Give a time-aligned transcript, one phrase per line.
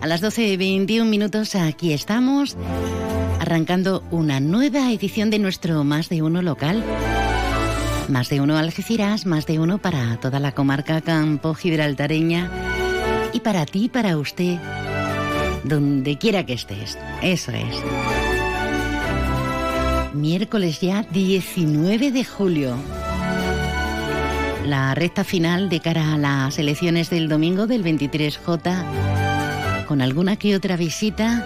[0.00, 2.56] A las 12.21 minutos aquí estamos,
[3.38, 6.82] arrancando una nueva edición de nuestro Más de Uno local.
[8.08, 12.50] Más de uno Algeciras, más de uno para toda la comarca Campo Gibraltareña
[13.34, 14.58] y para ti, para usted,
[15.64, 16.98] donde quiera que estés.
[17.20, 17.76] Eso es.
[20.14, 22.74] Miércoles ya 19 de julio.
[24.64, 29.09] La recta final de cara a las elecciones del domingo del 23J
[29.90, 31.44] con alguna que otra visita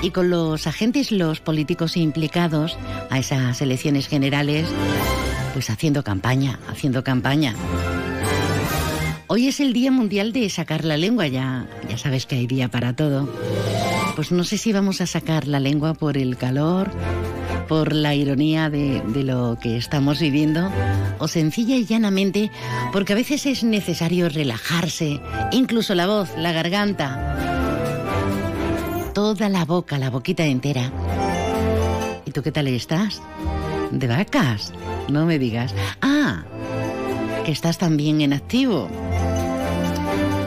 [0.00, 2.78] y con los agentes, los políticos implicados
[3.10, 4.66] a esas elecciones generales,
[5.52, 7.54] pues haciendo campaña, haciendo campaña.
[9.26, 12.70] Hoy es el Día Mundial de sacar la lengua, ya, ya sabes que hay día
[12.70, 13.28] para todo.
[14.16, 16.90] Pues no sé si vamos a sacar la lengua por el calor,
[17.68, 20.70] por la ironía de, lo que estamos viviendo
[21.18, 22.50] o sencilla y llanamente
[22.92, 25.20] porque a veces es necesario relajarse,
[25.52, 27.36] incluso la voz, la garganta,
[29.14, 30.90] toda la boca, la boquita entera.
[32.24, 33.22] ¿Y tú qué tal estás?
[33.90, 34.72] ¿De vacas?
[35.08, 35.74] No me digas.
[36.00, 36.44] Ah,
[37.44, 38.88] que estás también en activo.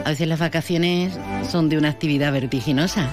[0.04, 1.18] A veces las vacaciones
[1.50, 3.08] son de una actividad vertiginosa.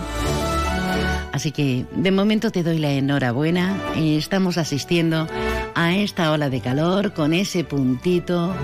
[1.35, 3.77] Así que de momento te doy la enhorabuena.
[3.97, 5.27] Estamos asistiendo
[5.75, 8.55] a esta ola de calor con ese puntito,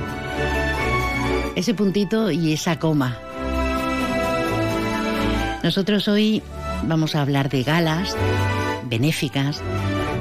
[1.58, 3.18] ese puntito y esa coma.
[5.62, 6.42] Nosotros hoy
[6.84, 8.16] vamos a hablar de galas
[8.86, 9.62] benéficas,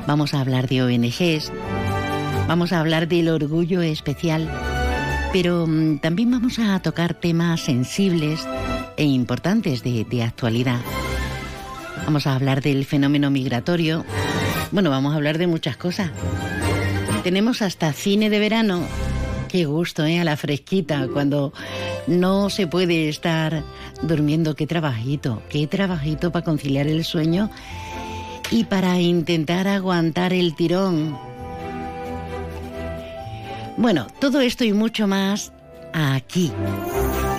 [0.09, 1.53] vamos a hablar de ONGs,
[2.48, 4.51] vamos a hablar del orgullo especial,
[5.33, 8.45] pero mm, también vamos a tocar temas sensibles
[8.97, 10.81] e importantes de, de actualidad.
[12.05, 14.05] Vamos a hablar del fenómeno migratorio.
[14.72, 16.10] Bueno, vamos a hablar de muchas cosas.
[17.22, 18.82] Tenemos hasta cine de verano.
[19.48, 20.20] Qué gusto, ¿eh?
[20.20, 21.52] A la fresquita, cuando
[22.06, 23.64] no se puede estar
[24.02, 24.55] durmiendo.
[24.55, 27.50] Qué trabajito, qué trabajito para conciliar el sueño
[28.50, 31.19] y para intentar aguantar el tirón.
[33.76, 35.53] Bueno, todo esto y mucho más
[35.92, 36.53] aquí,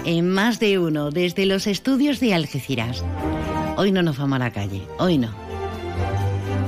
[0.06, 3.04] en más de uno, desde los estudios de Algeciras.
[3.78, 5.30] Hoy no nos vamos a la calle, hoy no.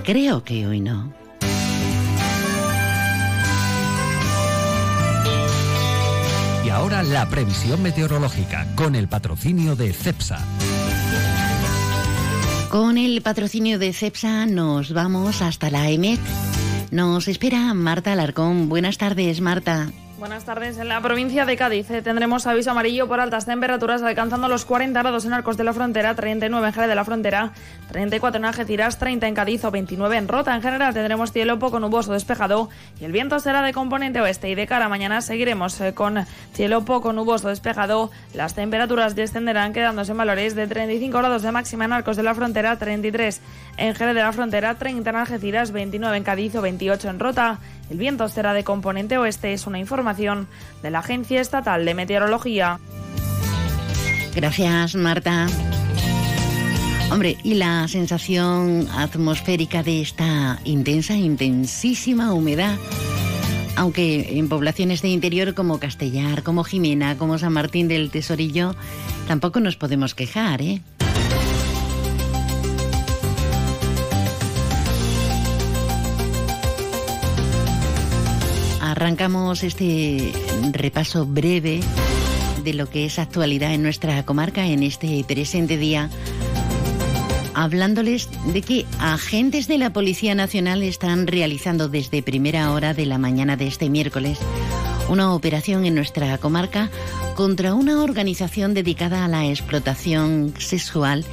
[0.03, 1.13] Creo que hoy no.
[6.65, 10.39] Y ahora la previsión meteorológica con el patrocinio de CEPSA.
[12.69, 16.19] Con el patrocinio de CEPSA nos vamos hasta la EMET.
[16.91, 18.69] Nos espera Marta Alarcón.
[18.69, 19.91] Buenas tardes, Marta.
[20.23, 20.77] Buenas tardes.
[20.77, 24.97] En la provincia de Cádiz eh, tendremos aviso amarillo por altas temperaturas alcanzando los 40
[24.97, 27.51] grados en Arcos de la Frontera, 39 en Jerez de la Frontera,
[27.91, 30.55] 34 en Algeciras, 30 en Cádiz o 29 en Rota.
[30.55, 32.69] En general tendremos cielo poco nuboso despejado
[33.01, 36.25] y el viento será de componente oeste y de cara a mañana seguiremos eh, con
[36.53, 38.09] cielo poco nuboso despejado.
[38.33, 42.33] Las temperaturas descenderán quedándose en valores de 35 grados de máxima en Arcos de la
[42.33, 43.41] Frontera, 33
[43.75, 47.59] en Jerez de la Frontera, 30 en Algeciras, 29 en Cádiz o 28 en Rota.
[47.89, 50.47] El viento será de componente oeste, es una información
[50.81, 52.79] de la Agencia Estatal de Meteorología.
[54.35, 55.47] Gracias, Marta.
[57.11, 62.75] Hombre, y la sensación atmosférica de esta intensa, intensísima humedad,
[63.75, 68.75] aunque en poblaciones de interior como Castellar, como Jimena, como San Martín del Tesorillo,
[69.27, 70.81] tampoco nos podemos quejar, ¿eh?
[79.03, 80.31] Arrancamos este
[80.71, 81.81] repaso breve
[82.63, 86.09] de lo que es actualidad en nuestra comarca en este presente día,
[87.53, 93.17] hablándoles de que agentes de la Policía Nacional están realizando desde primera hora de la
[93.17, 94.39] mañana de este miércoles
[95.09, 96.89] una operación en nuestra comarca
[97.35, 101.25] contra una organización dedicada a la explotación sexual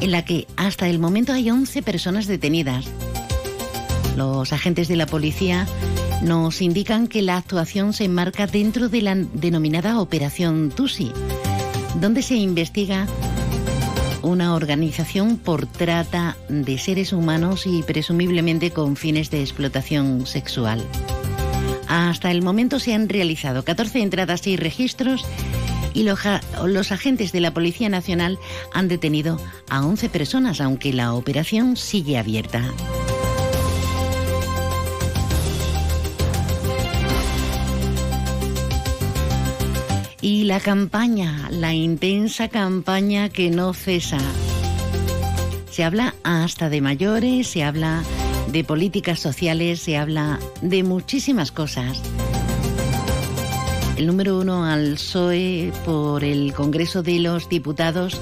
[0.00, 2.84] en la que hasta el momento hay 11 personas detenidas.
[4.16, 5.66] Los agentes de la policía
[6.22, 11.12] nos indican que la actuación se enmarca dentro de la denominada Operación Tusi,
[12.00, 13.06] donde se investiga
[14.22, 20.82] una organización por trata de seres humanos y presumiblemente con fines de explotación sexual.
[21.88, 25.24] Hasta el momento se han realizado 14 entradas y registros
[25.94, 28.38] y los, agentes de la Policía Nacional
[28.74, 29.40] han detenido
[29.70, 32.62] a 11 personas, aunque la operación sigue abierta.
[40.26, 44.18] Y la campaña, la intensa campaña que no cesa.
[45.70, 48.02] Se habla hasta de mayores, se habla
[48.50, 52.02] de políticas sociales, se habla de muchísimas cosas.
[53.96, 58.20] El número uno al PSOE por el Congreso de los Diputados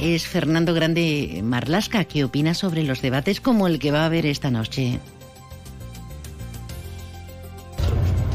[0.00, 2.04] es Fernando Grande Marlasca.
[2.04, 5.00] ¿Qué opina sobre los debates como el que va a haber esta noche?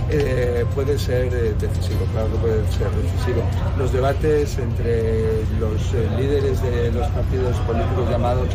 [0.09, 3.43] Eh, puede ser eh, decisivo, claro que puede ser decisivo.
[3.77, 8.47] Los debates entre los eh, líderes de los partidos políticos llamados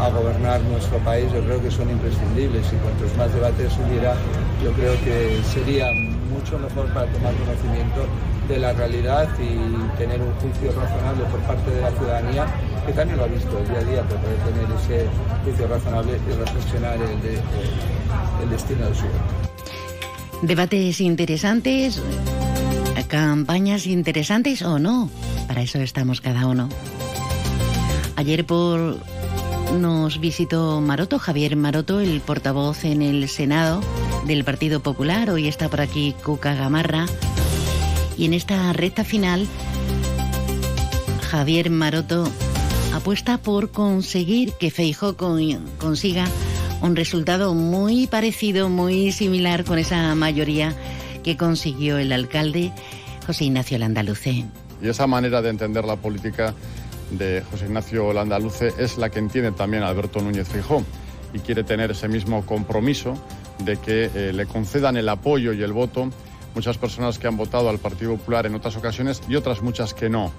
[0.00, 4.14] a gobernar nuestro país yo creo que son imprescindibles y cuantos más debates hubiera
[4.64, 5.92] yo creo que sería
[6.32, 8.06] mucho mejor para tomar conocimiento
[8.48, 12.46] de la realidad y tener un juicio razonable por parte de la ciudadanía
[12.86, 15.06] que también lo ha visto el día a día, pero poder tener ese
[15.44, 19.59] juicio razonable y reflexionar el, de, destino del sur.
[20.42, 22.00] Debates interesantes,
[23.10, 25.10] campañas interesantes o no.
[25.48, 26.68] Para eso estamos cada uno.
[28.14, 28.98] Ayer por
[29.78, 33.80] nos visitó Maroto, Javier Maroto, el portavoz en el Senado
[34.26, 35.30] del Partido Popular.
[35.30, 37.06] Hoy está por aquí Cuca Gamarra.
[38.16, 39.48] Y en esta recta final,
[41.30, 42.28] Javier Maroto
[42.94, 46.26] apuesta por conseguir que Feijó consiga
[46.82, 50.74] un resultado muy parecido, muy similar con esa mayoría
[51.22, 52.72] que consiguió el alcalde
[53.26, 54.44] José Ignacio Landaluce.
[54.82, 56.54] Y esa manera de entender la política
[57.10, 60.82] de José Ignacio Landaluce es la que entiende también Alberto Núñez Fijó
[61.34, 63.14] y quiere tener ese mismo compromiso
[63.58, 66.10] de que eh, le concedan el apoyo y el voto
[66.54, 70.08] muchas personas que han votado al Partido Popular en otras ocasiones y otras muchas que
[70.08, 70.32] no.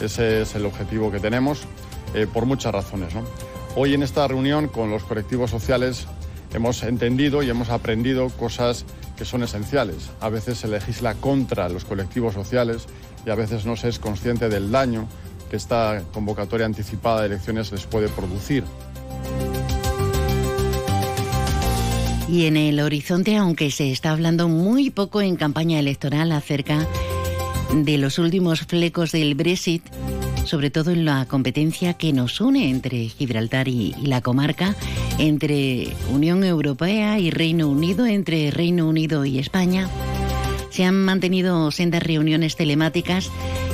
[0.00, 1.62] Ese es el objetivo que tenemos
[2.14, 3.14] eh, por muchas razones.
[3.14, 3.22] ¿no?
[3.76, 6.06] Hoy en esta reunión con los colectivos sociales
[6.54, 8.84] hemos entendido y hemos aprendido cosas
[9.16, 10.10] que son esenciales.
[10.20, 12.86] A veces se legisla contra los colectivos sociales
[13.26, 15.08] y a veces no se es consciente del daño
[15.50, 18.62] que esta convocatoria anticipada de elecciones les puede producir.
[22.28, 26.86] Y en el horizonte, aunque se está hablando muy poco en campaña electoral acerca
[27.74, 29.82] de los últimos flecos del Brexit,
[30.44, 34.74] sobre todo en la competencia que nos une entre Gibraltar y, la comarca,
[35.18, 39.88] entre Unión Europea y Reino Unido, entre Reino Unido y España.
[40.70, 43.30] Se han mantenido sendas reuniones telemáticas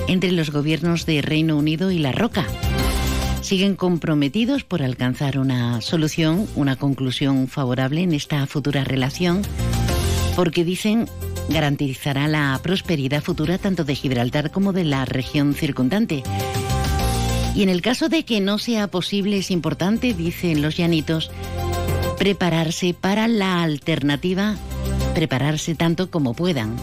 [0.08, 2.46] entre los gobiernos de Reino Unido y La Roca.
[3.40, 9.42] Siguen comprometidos por alcanzar una solución, una conclusión favorable en esta futura relación,
[10.36, 11.08] porque dicen
[11.48, 16.22] garantizará la prosperidad futura tanto de Gibraltar como de la región circundante.
[17.54, 21.30] Y en el caso de que no sea posible, es importante, dicen los llanitos,
[22.18, 24.56] prepararse para la alternativa,
[25.14, 26.76] prepararse tanto como puedan.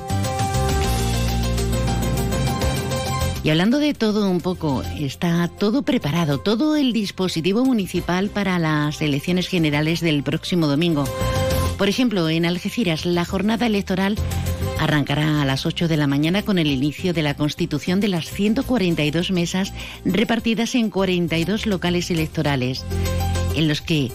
[3.43, 9.01] Y hablando de todo un poco, está todo preparado, todo el dispositivo municipal para las
[9.01, 11.05] elecciones generales del próximo domingo.
[11.77, 14.15] Por ejemplo, en Algeciras la jornada electoral
[14.79, 18.31] arrancará a las 8 de la mañana con el inicio de la constitución de las
[18.31, 22.83] 142 mesas repartidas en 42 locales electorales,
[23.55, 24.11] en los que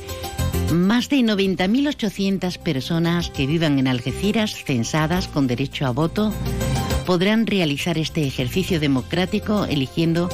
[0.72, 6.32] más de 90.800 personas que vivan en Algeciras, censadas con derecho a voto,
[7.06, 10.28] podrán realizar este ejercicio democrático eligiendo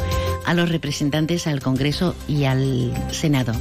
[0.47, 3.53] a los representantes al Congreso y al Senado.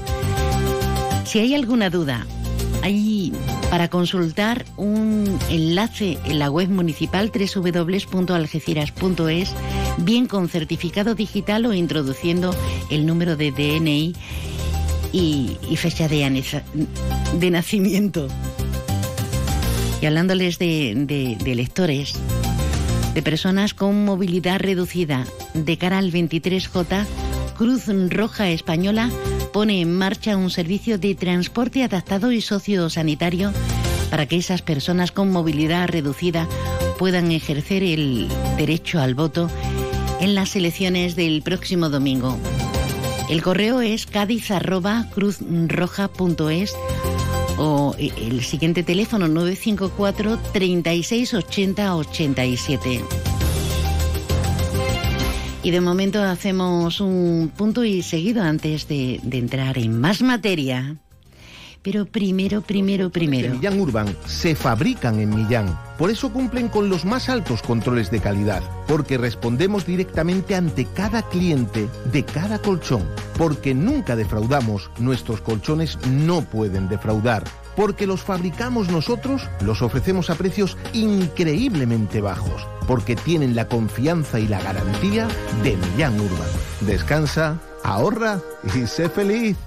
[1.25, 2.25] Si hay alguna duda,
[2.81, 3.31] hay
[3.69, 9.53] para consultar un enlace en la web municipal www.algeciras.es,
[9.97, 12.55] bien con certificado digital o introduciendo
[12.89, 14.15] el número de DNI
[15.11, 16.43] y, fecha de,
[17.39, 18.27] de, nacimiento.
[20.01, 22.13] Y hablándoles de, de, de lectores,
[23.13, 27.05] de personas con movilidad reducida, de cara al 23J,
[27.57, 29.09] Cruz Roja Española
[29.57, 33.51] pone en marcha un servicio de transporte adaptado y sociosanitario
[34.11, 36.47] para que esas personas con movilidad reducida
[36.99, 39.49] puedan ejercer el derecho al voto
[40.21, 42.37] en las elecciones del próximo domingo.
[43.31, 46.75] El correo es cádiz.cruzroja.es
[47.57, 53.36] o el siguiente teléfono 954 36 80 87.
[55.67, 60.95] Y de momento hacemos un punto y seguido antes de, entrar en más materia.
[61.81, 63.53] Pero primero, primero, primero.
[63.53, 65.77] Millán Urban se fabrican en Millán.
[65.97, 68.63] Por eso cumplen con los más altos controles de calidad.
[68.87, 73.03] Porque respondemos directamente ante cada cliente de cada colchón.
[73.37, 74.89] Porque nunca defraudamos.
[74.99, 77.43] Nuestros colchones no pueden defraudar
[77.77, 84.47] porque los fabricamos nosotros, los ofrecemos a precios increíblemente bajos, porque tienen la confianza y
[84.47, 85.27] la garantía
[85.63, 86.49] de Millán Urban.
[86.81, 88.41] Descansa, ahorra
[88.75, 89.66] y sé feliz.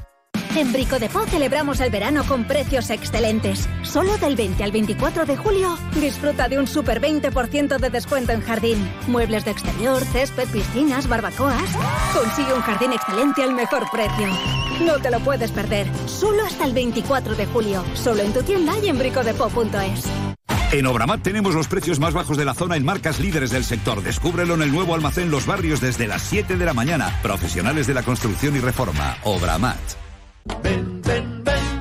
[0.57, 3.69] En Brico de celebramos el verano con precios excelentes.
[3.83, 8.41] Solo del 20 al 24 de julio, disfruta de un super 20% de descuento en
[8.41, 8.91] jardín.
[9.07, 11.71] Muebles de exterior, césped, piscinas, barbacoas.
[12.13, 14.29] Consigue un jardín excelente al mejor precio.
[14.85, 15.87] No te lo puedes perder.
[16.07, 17.85] Solo hasta el 24 de julio.
[17.95, 20.05] Solo en tu tienda y en bricodepo.es.
[20.73, 24.03] En Obramat tenemos los precios más bajos de la zona en marcas líderes del sector.
[24.03, 27.19] Descúbrelo en el nuevo almacén Los Barrios desde las 7 de la mañana.
[27.23, 29.17] Profesionales de la construcción y reforma.
[29.25, 30.10] Obramat.
[30.47, 31.60] Ben Ben Ben.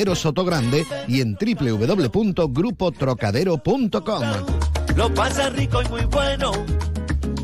[0.00, 4.22] Trocadero Sotogrande y en www.grupotrocadero.com.
[4.96, 6.52] Lo pasa rico y muy bueno.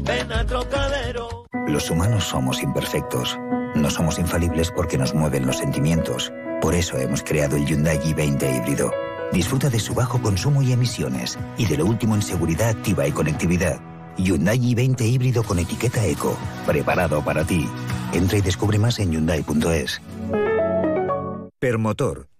[0.02, 1.44] Ven a Trocadero.
[1.68, 3.36] Los humanos somos imperfectos.
[3.74, 6.32] No somos infalibles porque nos mueven los sentimientos.
[6.62, 8.90] Por eso hemos creado el Hyundai i20 híbrido.
[9.32, 13.12] Disfruta de su bajo consumo y emisiones y de lo último en seguridad activa y
[13.12, 13.78] conectividad.
[14.16, 16.38] Hyundai i20 híbrido con etiqueta eco.
[16.64, 17.68] Preparado para ti.
[18.14, 20.00] Entra y descubre más en hyundai.es.
[21.58, 22.28] Permotor,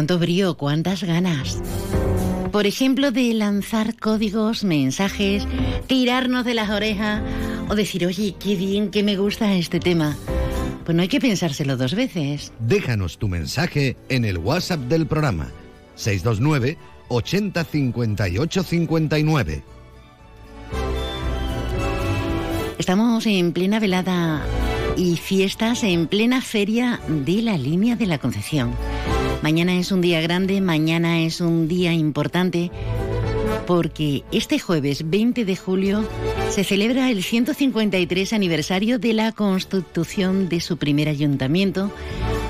[0.00, 1.60] Cuánto brío, cuántas ganas.
[2.50, 5.46] Por ejemplo, de lanzar códigos, mensajes,
[5.88, 7.20] tirarnos de las orejas
[7.68, 10.16] o decir, oye, qué bien, que me gusta este tema.
[10.86, 12.50] Pues no hay que pensárselo dos veces.
[12.60, 15.50] Déjanos tu mensaje en el WhatsApp del programa
[15.96, 16.78] 629
[17.08, 19.64] 80 58 59.
[22.78, 24.42] Estamos en plena velada
[24.96, 28.74] y fiestas en plena feria de la línea de la Concepción.
[29.42, 32.70] Mañana es un día grande, mañana es un día importante
[33.66, 36.04] porque este jueves 20 de julio
[36.50, 41.90] se celebra el 153 aniversario de la constitución de su primer ayuntamiento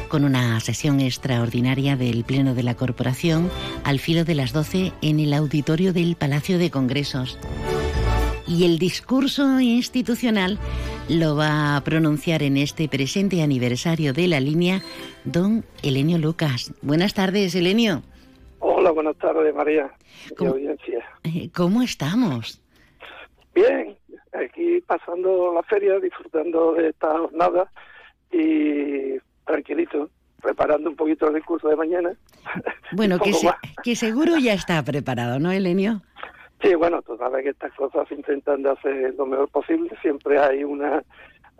[0.08, 3.50] con una sesión extraordinaria del Pleno de la Corporación
[3.84, 7.38] al filo de las 12 en el auditorio del Palacio de Congresos.
[8.50, 10.58] Y el discurso institucional
[11.08, 14.80] lo va a pronunciar en este presente aniversario de la línea
[15.24, 16.74] don Elenio Lucas.
[16.82, 18.02] Buenas tardes, Elenio.
[18.58, 19.88] Hola, buenas tardes, María.
[20.36, 20.98] ¿Cómo, audiencia.
[21.22, 22.60] Eh, ¿Cómo estamos?
[23.54, 23.96] Bien,
[24.32, 27.70] aquí pasando la feria, disfrutando de esta jornada
[28.32, 29.16] y
[29.46, 30.10] tranquilito,
[30.42, 32.10] preparando un poquito el discurso de mañana.
[32.92, 33.32] Bueno, que,
[33.84, 36.02] que seguro ya está preparado, ¿no, Elenio?
[36.62, 39.90] Sí, bueno, tú sabes que estas cosas se intentan de hacer lo mejor posible.
[40.02, 41.02] Siempre hay una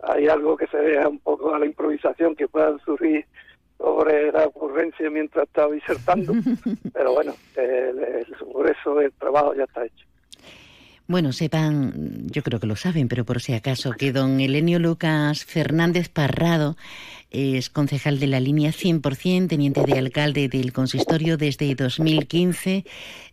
[0.03, 3.25] hay algo que se deja un poco a la improvisación que pueda surgir
[3.79, 6.35] sobre la ocurrencia mientras está disertando.
[6.93, 10.07] Pero bueno, el, el grueso del trabajo ya está hecho.
[11.07, 15.45] Bueno, sepan, yo creo que lo saben, pero por si acaso, que don Elenio Lucas
[15.45, 16.77] Fernández Parrado
[17.33, 22.85] es concejal de la línea 100%, teniente de alcalde del consistorio desde 2015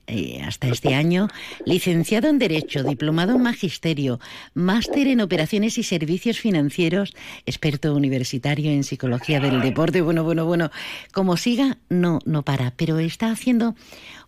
[0.08, 1.28] eh, hasta este año,
[1.66, 4.20] licenciado en Derecho, diplomado en Magisterio,
[4.54, 7.14] máster en Operaciones y Servicios Financieros,
[7.46, 10.02] experto universitario en Psicología del Deporte.
[10.02, 10.72] Bueno, bueno, bueno,
[11.12, 13.76] como siga, no, no para, pero está haciendo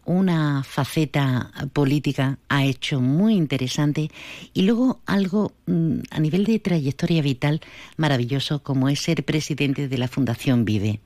[0.03, 4.09] una faceta política, ha hecho muy interesante
[4.53, 7.61] y luego algo mm, a nivel de trayectoria vital
[7.95, 10.99] maravilloso como es ser presidente de la Fundación Vive.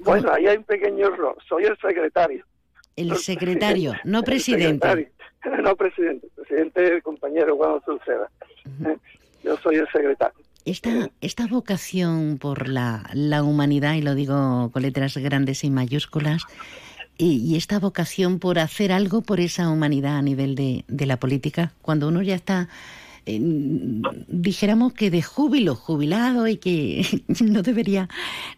[0.00, 2.46] Bueno, ahí hay un pequeño error, soy el secretario.
[2.96, 5.10] El secretario, no presidente.
[5.64, 8.30] No presidente, presidente el compañero Juan Sulceda.
[8.86, 8.96] Eh,
[9.42, 10.38] yo soy el secretario.
[10.64, 16.42] Esta, esta vocación por la, la humanidad, y lo digo con letras grandes y mayúsculas,
[17.18, 21.72] y, esta vocación por hacer algo por esa humanidad a nivel de, de la política,
[21.82, 22.68] cuando uno ya está
[23.24, 27.02] dijéramos que de júbilo, jubilado y que
[27.44, 28.08] no debería,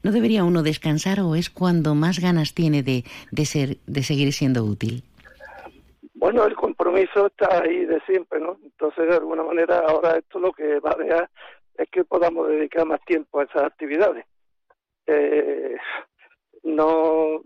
[0.03, 4.33] no debería uno descansar o es cuando más ganas tiene de, de, ser, de seguir
[4.33, 5.03] siendo útil?
[6.15, 8.59] Bueno, el compromiso está ahí de siempre, ¿no?
[8.63, 11.31] Entonces, de alguna manera, ahora esto lo que va a dejar
[11.77, 14.25] es que podamos dedicar más tiempo a esas actividades.
[15.07, 15.77] Eh,
[16.63, 17.43] no,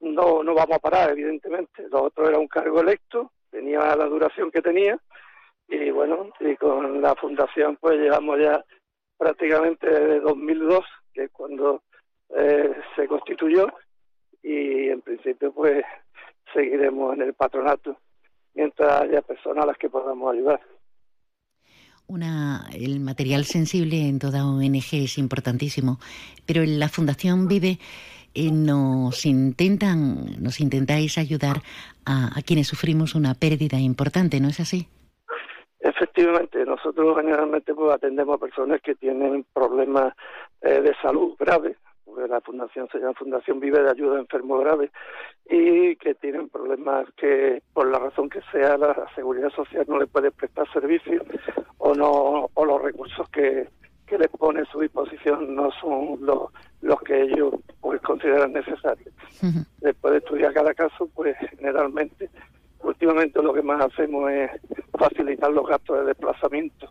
[0.00, 1.88] no, no vamos a parar, evidentemente.
[1.88, 4.98] Lo otro era un cargo electo, tenía la duración que tenía,
[5.70, 8.64] y bueno, y con la fundación pues llevamos ya
[9.16, 10.84] prácticamente desde 2002,
[11.14, 11.82] que es cuando
[12.36, 13.68] eh, se constituyó,
[14.42, 15.84] y en principio pues
[16.52, 17.96] seguiremos en el patronato
[18.54, 20.60] mientras haya personas a las que podamos ayudar.
[22.08, 26.00] Una, el material sensible en toda ONG es importantísimo,
[26.44, 27.78] pero en la Fundación Vive
[28.34, 31.62] eh, nos intentan, nos intentáis ayudar
[32.04, 34.88] a, a quienes sufrimos una pérdida importante, ¿no es así?
[35.80, 40.14] Efectivamente, nosotros generalmente pues, atendemos a personas que tienen problemas
[40.60, 44.60] eh, de salud graves, porque la fundación se llama Fundación Vive de Ayuda a Enfermos
[44.60, 44.90] Graves,
[45.48, 50.08] y que tienen problemas que por la razón que sea la seguridad social no les
[50.08, 51.22] puede prestar servicios
[51.78, 53.68] o no o los recursos que,
[54.06, 56.50] que les pone a su disposición no son los,
[56.82, 59.14] los que ellos pues consideran necesarios.
[59.78, 62.28] Después de estudiar cada caso, pues generalmente
[62.82, 64.50] últimamente lo que más hacemos es
[64.98, 66.88] facilitar los gastos de desplazamiento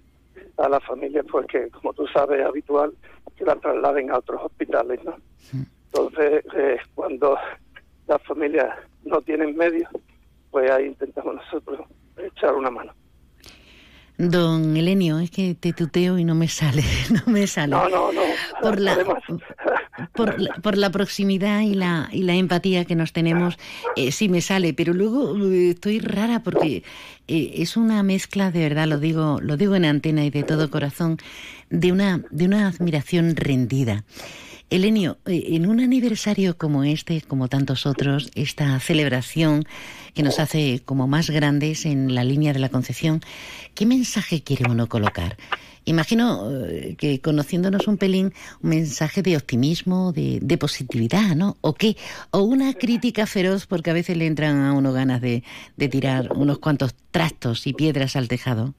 [0.58, 2.94] a las familias, porque como tú sabes es habitual
[3.36, 5.16] que la trasladen a otros hospitales, ¿no?
[5.86, 7.38] Entonces, eh, cuando
[8.08, 9.90] las familias no tienen medios,
[10.52, 11.80] pues ahí intentamos nosotros
[12.18, 12.94] echar una mano.
[14.20, 17.72] Don Elenio, es que te tuteo y no me sale, no me sale.
[17.72, 18.22] No, no, no.
[18.62, 18.98] Por la,
[20.14, 23.58] por la, por la proximidad y la, y la empatía que nos tenemos,
[23.96, 26.84] eh, sí me sale, pero luego eh, estoy rara porque
[27.30, 30.70] eh, es una mezcla, de verdad, lo digo, lo digo en antena y de todo
[30.70, 31.18] corazón,
[31.70, 34.04] de una, de una admiración rendida.
[34.70, 39.64] Elenio, eh, en un aniversario como este, como tantos otros, esta celebración
[40.14, 43.22] que nos hace como más grandes en la línea de la Concepción,
[43.74, 45.38] ¿qué mensaje quiere uno colocar?
[45.86, 51.56] Imagino eh, que conociéndonos un pelín, un mensaje de optimismo, de, positividad, ¿no?
[51.62, 51.96] ¿O qué?
[52.30, 55.42] ¿O una crítica feroz porque a veces le entran a uno ganas de,
[55.90, 58.76] tirar unos cuantos trastos y piedras al tejado?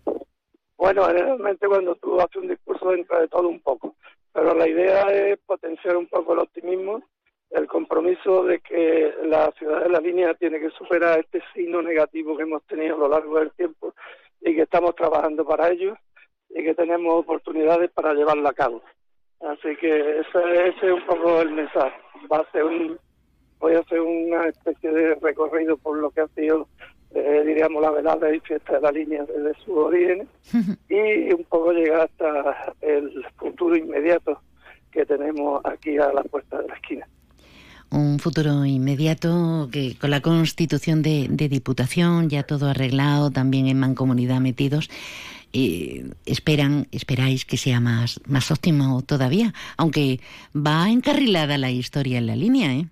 [0.77, 3.97] Bueno, realmente cuando tú haces un discurso entra de todo un poco
[4.33, 7.03] pero la idea es potenciar un poco el optimismo,
[7.51, 12.37] el compromiso de que la ciudad de la línea tiene que superar este signo negativo
[12.37, 13.93] que hemos tenido a lo largo del tiempo
[14.41, 15.97] y que estamos trabajando para ello
[16.49, 18.83] y que tenemos oportunidades para llevarlo a cabo.
[19.41, 21.97] Así que ese, ese es un poco el mensaje.
[22.31, 22.99] Va a ser un,
[23.59, 26.69] voy a hacer una especie de recorrido por lo que ha sido
[27.15, 30.29] eh, diríamos, la velada y fiesta de la línea desde su origen
[30.89, 34.41] y un poco llegar hasta el futuro inmediato
[34.93, 37.07] que tenemos aquí a la puerta de la esquina.
[37.91, 44.41] Un futuro inmediato que con la constitución de, Diputación, ya todo arreglado, también en mancomunidad
[44.41, 44.89] metidos,
[45.53, 50.21] y esperan, esperáis que sea más, más óptimo todavía, aunque
[50.55, 52.87] va encarrilada la historia en la línea, ¿eh?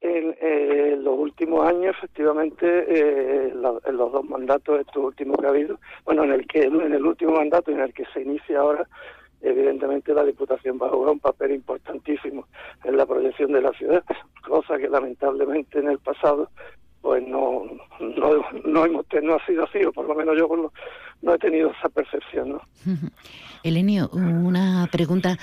[0.00, 5.50] En, eh, los últimos años, efectivamente, eh, en los dos mandatos, estos últimos que ha
[5.50, 8.88] habido, bueno, en el que en el último mandato en el que se inicia ahora,
[9.40, 12.48] evidentemente la Diputación va a jugar un papel importantísimo
[12.82, 14.02] en la proyección de la ciudad,
[14.46, 16.50] cosa que lamentablemente en el pasado
[17.00, 17.62] pues no
[18.00, 20.48] no no, hemos, no ha sido así, o por lo menos yo
[21.22, 22.48] no he tenido esa percepción.
[22.48, 22.62] ¿no?
[23.62, 25.38] Elenio, una pregunta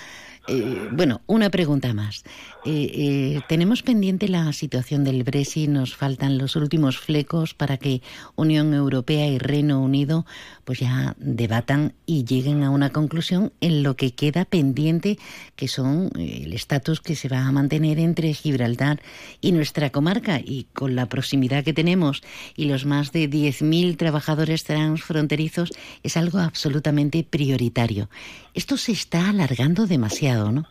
[0.47, 2.23] eh, bueno, una pregunta más.
[2.65, 8.01] Eh, eh, tenemos pendiente la situación del Brexit, nos faltan los últimos flecos para que
[8.35, 10.25] Unión Europea y Reino Unido
[10.63, 15.17] pues ya debatan y lleguen a una conclusión en lo que queda pendiente,
[15.55, 19.01] que son el estatus que se va a mantener entre Gibraltar
[19.41, 20.39] y nuestra comarca.
[20.43, 22.23] Y con la proximidad que tenemos
[22.55, 25.71] y los más de 10.000 trabajadores transfronterizos,
[26.03, 28.09] es algo absolutamente prioritario.
[28.55, 30.63] Esto se está alargando demasiado, ¿no?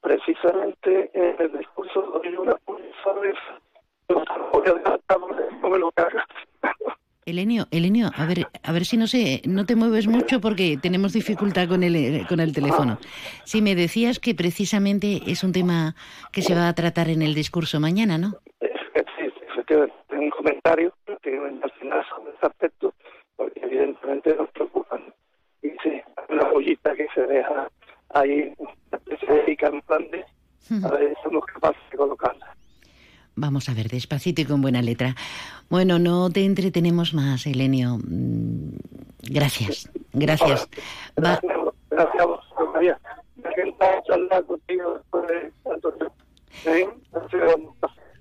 [0.00, 2.56] Precisamente en el discurso de una
[7.30, 11.12] Elenio, Elenio, a ver, a ver si no sé, no te mueves mucho porque tenemos
[11.12, 12.98] dificultad con el con el teléfono.
[13.44, 15.94] Si me decías que precisamente es un tema
[16.32, 18.30] que se va a tratar en el discurso mañana, ¿no?
[18.60, 22.94] Sí, efectivamente, un comentario prácticamente al final sobre ese aspecto,
[23.36, 25.14] porque evidentemente nos preocupan.
[25.62, 27.68] Y sí, una joyita que se deja
[28.14, 28.54] ahí,
[29.20, 30.24] se dedica en plan de,
[30.84, 32.56] a ver, somos capaces de colocarla.
[33.34, 35.14] vamos a ver, despacito y con buena letra.
[35.68, 37.98] Bueno, no te entretenemos más, Elenio.
[37.98, 38.76] Mm,
[39.22, 40.68] gracias, gracias.
[41.16, 41.52] Gracias,
[41.90, 42.44] gracias a vos,
[42.74, 42.98] María.
[44.06, 46.99] charlar contigo después de tanto tiempo.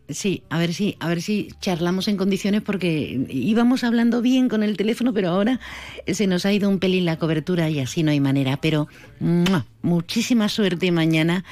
[0.10, 4.64] Sí, a ver si, a ver si charlamos en condiciones porque íbamos hablando bien con
[4.64, 5.60] el teléfono, pero ahora
[6.08, 8.58] se nos ha ido un pelín la cobertura y así no hay manera.
[8.58, 8.88] Pero
[9.82, 11.44] muchísima suerte mañana.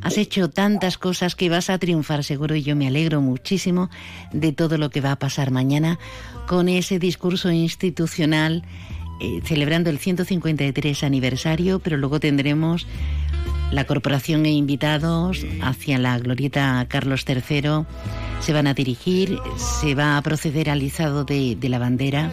[0.00, 3.88] Has hecho tantas cosas que vas a triunfar seguro y yo me alegro muchísimo
[4.32, 5.98] de todo lo que va a pasar mañana
[6.46, 8.64] con ese discurso institucional
[9.20, 12.88] eh, celebrando el 153 aniversario, pero luego tendremos
[13.70, 17.84] la corporación e invitados hacia la glorieta Carlos III
[18.40, 22.30] se van a dirigir, se va a proceder al izado de, de la bandera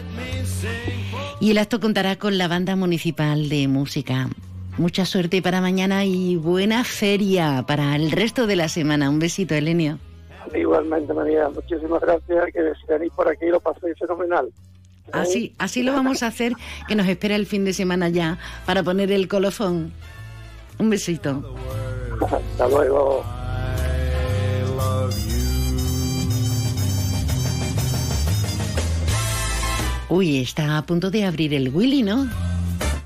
[1.40, 4.28] y el acto contará con la banda municipal de música.
[4.76, 9.10] Mucha suerte para mañana y buena feria para el resto de la semana.
[9.10, 9.98] Un besito, Elenio.
[10.54, 12.46] Igualmente, María, muchísimas gracias.
[12.52, 14.48] Que si venís por aquí lo paséis fenomenal.
[15.12, 16.52] Así, así lo vamos a hacer,
[16.86, 19.92] que nos espera el fin de semana ya para poner el colofón.
[20.80, 21.44] Un besito.
[22.22, 23.22] Hasta luego.
[30.08, 32.26] Uy, está a punto de abrir el Willy, ¿no?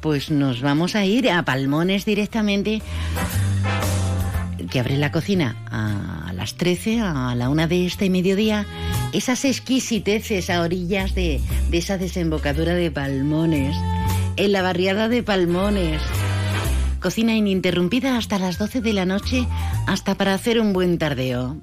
[0.01, 2.81] Pues nos vamos a ir a Palmones directamente,
[4.71, 8.67] que abre la cocina a las 13, a la una de este mediodía.
[9.13, 13.77] Esas exquisiteces a orillas de, de esa desembocadura de Palmones,
[14.37, 16.01] en la barriada de Palmones.
[17.05, 19.47] Cocina ininterrumpida hasta las 12 de la noche,
[19.87, 21.61] hasta para hacer un buen tardeo.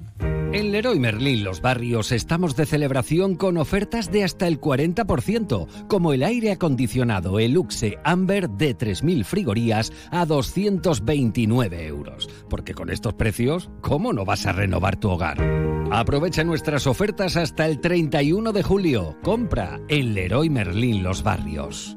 [0.52, 6.12] En Leroy Merlin Los Barrios estamos de celebración con ofertas de hasta el 40%, como
[6.12, 12.28] el aire acondicionado Eluxe Amber de 3.000 frigorías a 229 euros.
[12.48, 15.42] Porque con estos precios, ¿cómo no vas a renovar tu hogar?
[15.90, 19.16] Aprovecha nuestras ofertas hasta el 31 de julio.
[19.24, 21.96] Compra en Leroy Merlin Los Barrios.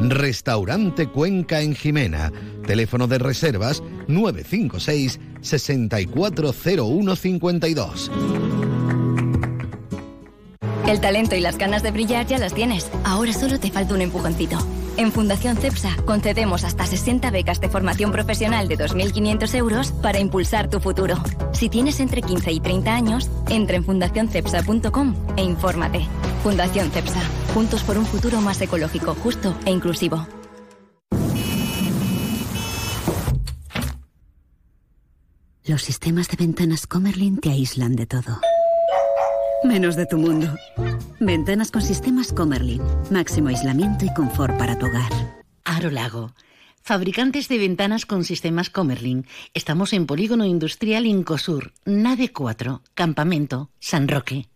[0.00, 2.32] Restaurante Cuenca en Jimena.
[2.66, 8.10] Teléfono de reservas 956 640152.
[10.86, 12.90] El talento y las ganas de brillar ya las tienes.
[13.04, 14.58] Ahora solo te falta un empujoncito.
[14.96, 20.68] En Fundación CEPSA concedemos hasta 60 becas de formación profesional de 2.500 euros para impulsar
[20.68, 21.14] tu futuro.
[21.52, 26.06] Si tienes entre 15 y 30 años, entra en fundacioncepsa.com e infórmate.
[26.42, 27.22] Fundación CEPSA.
[27.54, 30.26] Juntos por un futuro más ecológico, justo e inclusivo.
[35.64, 38.40] Los sistemas de ventanas Comerlin te aíslan de todo.
[39.64, 40.54] Menos de tu mundo.
[41.18, 42.82] Ventanas con sistemas Comerlin.
[43.10, 45.12] Máximo aislamiento y confort para tu hogar.
[45.64, 46.32] Aro Lago.
[46.82, 49.26] Fabricantes de ventanas con sistemas Comerlin.
[49.54, 54.48] Estamos en Polígono Industrial Incosur, Nave 4, Campamento, San Roque.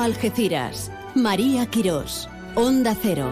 [0.00, 0.90] Algeciras.
[1.14, 2.28] María Quirós.
[2.54, 3.30] Onda Cero.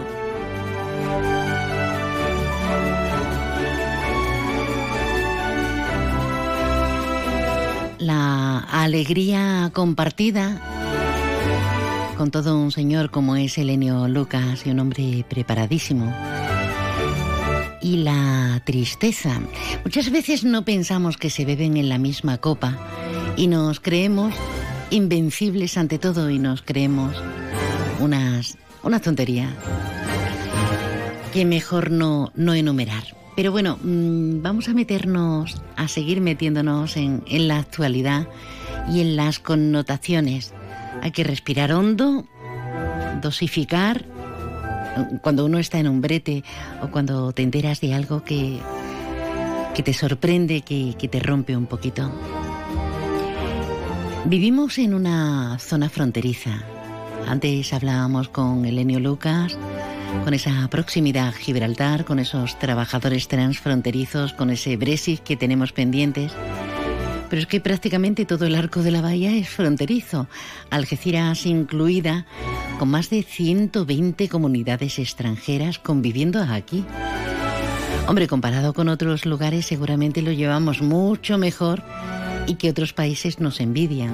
[7.99, 10.61] La alegría compartida
[12.17, 16.13] con todo un señor como es Elenio Lucas y un hombre preparadísimo.
[17.81, 19.39] Y la tristeza.
[19.83, 22.77] Muchas veces no pensamos que se beben en la misma copa
[23.35, 24.33] y nos creemos
[24.95, 27.15] invencibles ante todo y nos creemos
[27.99, 29.49] unas, una tontería
[31.33, 33.03] que mejor no, no enumerar.
[33.35, 38.29] Pero bueno, mm, vamos a meternos, a seguir metiéndonos en, en la actualidad
[38.89, 40.53] y en las connotaciones.
[41.01, 42.25] Hay que respirar hondo,
[43.21, 44.05] dosificar,
[45.21, 46.45] cuando uno está en un brete
[46.81, 48.59] o cuando te enteras de algo que,
[49.75, 52.09] que te sorprende, que, que te rompe un poquito.
[54.27, 56.63] Vivimos en una zona fronteriza.
[57.27, 59.55] Antes hablábamos con Elenio Lucas,
[60.23, 66.31] con esa proximidad a Gibraltar, con esos trabajadores transfronterizos, con ese Brexit que tenemos pendientes.
[67.29, 70.27] Pero es que prácticamente todo el arco de la bahía es fronterizo,
[70.71, 72.25] Algeciras incluida,
[72.79, 76.83] con más de 120 comunidades extranjeras conviviendo aquí.
[78.07, 81.83] Hombre, comparado con otros lugares seguramente lo llevamos mucho mejor
[82.47, 84.11] y que otros países nos envidian.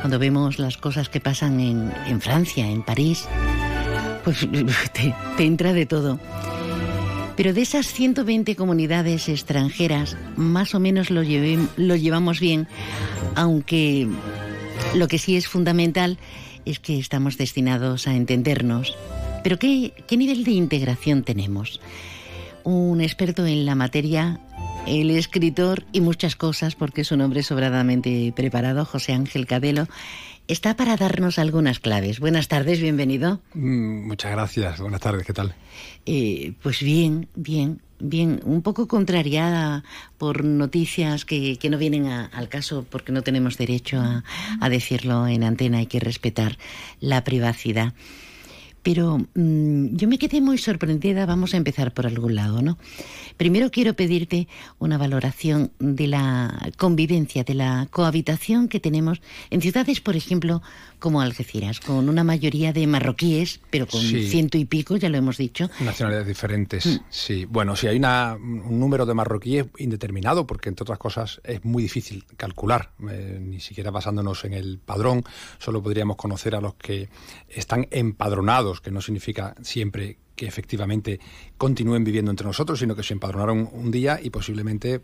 [0.00, 3.26] Cuando vemos las cosas que pasan en, Francia, en París,
[4.24, 4.46] pues
[4.92, 6.18] te, entra de todo.
[7.36, 12.68] Pero de esas 120 comunidades extranjeras, más o menos lo, lo llevamos bien,
[13.34, 14.08] aunque
[14.94, 16.18] lo que sí es fundamental
[16.64, 18.96] es que estamos destinados a entendernos.
[19.42, 21.80] Pero ¿qué, qué nivel de integración tenemos?
[22.62, 24.40] Un experto en la materia
[24.90, 29.86] el escritor y muchas cosas, porque es un hombre sobradamente preparado, José Ángel Cadelo,
[30.48, 32.18] está para darnos algunas claves.
[32.18, 33.40] Buenas tardes, bienvenido.
[33.54, 35.54] Mm, muchas gracias, buenas tardes, ¿qué tal?
[36.06, 39.84] Eh, pues bien, bien, bien, un poco contrariada
[40.18, 44.24] por noticias que, no vienen al caso porque no tenemos derecho a,
[44.60, 46.58] a decirlo en antena, hay que respetar
[46.98, 47.94] la privacidad.
[48.82, 52.78] Pero mm, yo me quedé muy sorprendida, vamos a empezar por algún lado, ¿no?
[53.36, 60.00] Primero quiero pedirte una valoración de la convivencia, de la cohabitación que tenemos en ciudades,
[60.00, 60.62] por ejemplo,
[60.98, 65.38] como Algeciras, con una mayoría de marroquíes, pero con ciento y pico, ya lo hemos
[65.38, 65.70] dicho.
[65.80, 66.98] Nacionalidades diferentes, mm.
[67.08, 67.46] sí.
[67.46, 72.24] Bueno, si hay un número de marroquíes indeterminado, porque entre otras cosas es muy difícil
[72.36, 75.24] calcular, eh, ni siquiera basándonos en el padrón,
[75.58, 77.08] solo podríamos conocer a los que
[77.48, 81.18] están empadronados, que no significa siempre que efectivamente
[81.58, 85.00] continúen viviendo entre nosotros, sino que se empadronaron un día y posiblemente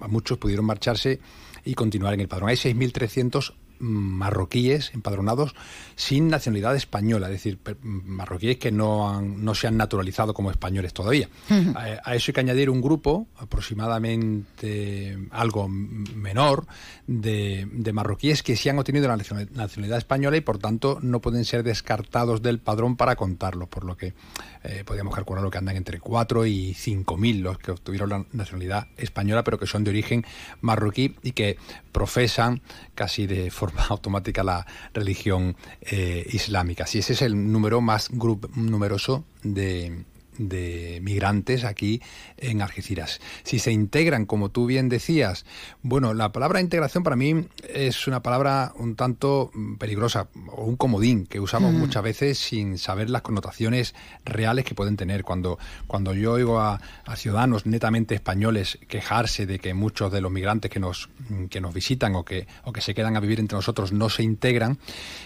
[0.00, 1.20] a muchos pudieron marcharse
[1.64, 2.50] y continuar en el padrón.
[2.50, 5.54] Hay 6.300 marroquíes empadronados
[5.96, 11.28] sin nacionalidad española, es decir, marroquíes que no, no se han naturalizado como españoles todavía.
[11.74, 16.66] a, eso hay que añadir un grupo, aproximadamente algo menor,
[17.06, 21.62] de, marroquíes que sí han obtenido la nacionalidad española y por tanto no pueden ser
[21.62, 24.14] descartados del padrón para contarlos, por lo que
[24.62, 28.24] eh, podríamos calcular lo que andan entre 4 y 5 mil los que obtuvieron la
[28.32, 30.24] nacionalidad española, pero que son de origen
[30.60, 31.56] marroquí y que
[31.92, 32.62] profesan
[32.94, 36.86] casi de forma automática la religión eh, islámica.
[36.86, 38.10] Si ese es el número más
[38.54, 40.04] numeroso de,
[40.38, 42.00] de migrantes aquí
[42.36, 43.20] en Algeciras.
[43.42, 45.44] Si se integran, como tú bien decías,
[45.82, 51.26] bueno, la palabra integración para mí es una palabra un tanto peligrosa o un comodín
[51.26, 51.78] que usamos mm.
[51.78, 55.24] muchas veces sin saber las connotaciones reales que pueden tener.
[55.24, 56.80] Cuando, cuando yo oigo a,
[57.16, 61.08] ciudadanos netamente españoles quejarse de que muchos de los migrantes que nos,
[61.50, 64.22] que nos visitan o que, o que se quedan a vivir entre nosotros no se
[64.22, 64.78] integran,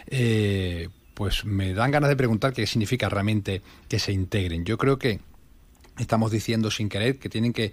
[0.06, 4.64] eh, pues me dan ganas de preguntar qué significa realmente que se integren.
[4.64, 5.20] Yo creo que
[5.98, 7.72] estamos diciendo sin querer que tienen que,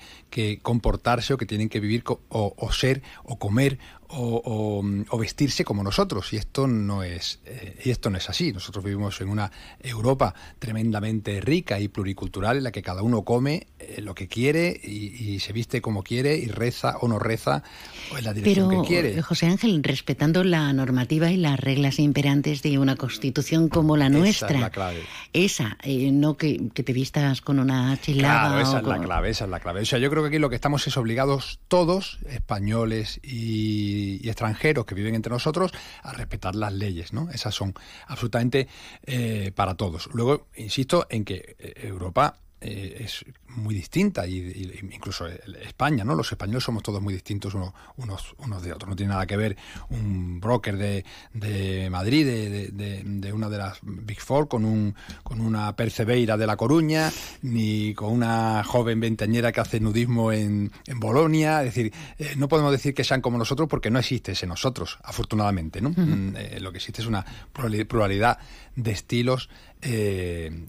[0.62, 6.32] comportarse o que tienen que vivir o, ser o comer o, vestirse como nosotros.
[6.34, 8.52] Y esto no es eh, y esto no es así.
[8.54, 13.68] Nosotros vivimos en una Europa tremendamente rica y pluricultural en la que cada uno come
[13.80, 17.64] eh, lo que quiere y, se viste como quiere y reza o no reza
[18.12, 19.22] o en la dirección que quiere.
[19.22, 24.48] José Ángel respetando la normativa y las reglas imperantes de una constitución como la nuestra
[24.48, 25.04] esa es la clave.
[25.34, 29.46] esa eh, no que, te vistas con una chilada claro esa es la clave esa
[29.46, 29.82] es la clave.
[29.82, 34.30] O sea yo creo que aquí lo que estamos es obligados todos españoles y y,
[34.30, 35.72] extranjeros que viven entre nosotros
[36.04, 37.30] a respetar las leyes, ¿no?
[37.32, 37.74] Esas son
[38.08, 38.68] absolutamente
[39.04, 40.10] eh, para todos.
[40.14, 46.14] Luego, insisto en que eh, Europa eh, es muy distinta y, incluso España, ¿no?
[46.14, 48.90] Los españoles somos todos muy distintos unos, unos, unos de otros.
[48.90, 49.56] No tiene nada que ver
[49.90, 54.94] un broker de, de Madrid, de, de, una de las Big Four, con un
[55.24, 57.12] con una percebeira de La Coruña,
[57.44, 61.64] ni con una joven veinteañera que hace nudismo en, en Bolonia.
[61.64, 65.00] Es decir, eh, no podemos decir que sean como nosotros porque no existe ese nosotros,
[65.04, 65.92] afortunadamente, ¿no?
[65.92, 68.38] Mm, eh, lo que existe es una pluralidad
[68.76, 69.50] de estilos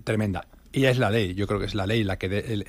[0.04, 0.46] tremenda.
[0.72, 2.64] Y es la ley, yo creo que es la ley la que,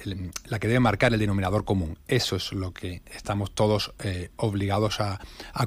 [0.46, 2.00] la que debe marcar el denominador común.
[2.08, 5.20] Eso es lo que estamos todos eh, obligados a,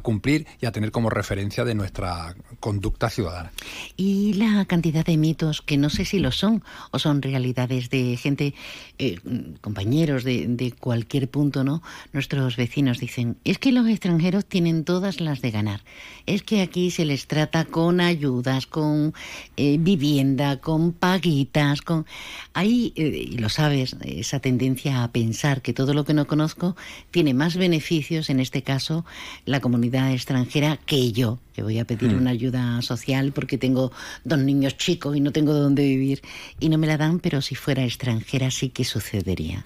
[0.03, 3.53] cumplir y a tener como referencia de nuestra conducta ciudadana.
[3.97, 8.17] Y la cantidad de mitos, que no sé si lo son o son realidades de
[8.17, 8.55] gente,
[8.99, 9.19] eh,
[9.61, 11.83] compañeros de, de, cualquier punto, ¿no?
[12.13, 15.85] Nuestros vecinos dicen, es que los extranjeros tienen todas las de ganar.
[16.27, 19.15] Es que aquí se les trata con ayudas, con
[19.57, 22.07] eh, vivienda, con paguitas, con
[22.53, 26.77] Hay, eh, y lo sabes, esa tendencia a pensar que todo lo que no conozco
[27.11, 29.05] tiene más beneficios, en este caso,
[29.45, 32.19] la comunidad extranjera, que yo, que voy a pedir hmm.
[32.19, 33.93] una ayuda social porque tengo
[34.25, 36.23] dos niños chicos y no tengo dónde vivir
[36.61, 39.65] y no me la dan, pero si fuera extranjera sí que sucedería.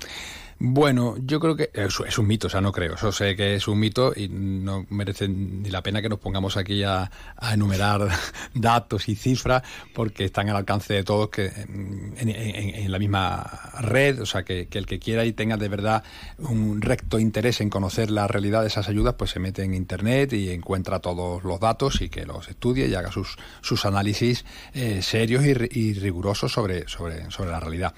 [0.60, 2.94] Bueno, yo creo que es, un mito, o sea, no creo.
[2.94, 6.56] Eso sé que es un mito y no merece ni la pena que nos pongamos
[6.56, 7.08] aquí a,
[7.52, 8.08] enumerar
[8.54, 9.62] datos y cifras
[9.94, 14.86] porque están al alcance de todos que en, la misma red, o sea, que, el
[14.86, 16.02] que quiera y tenga de verdad
[16.38, 20.32] un recto interés en conocer la realidad de esas ayudas, pues se mete en Internet
[20.32, 24.44] y encuentra todos los datos y que los estudie y haga sus, sus análisis
[24.74, 27.94] eh, serios y, rigurosos sobre, sobre, sobre la realidad.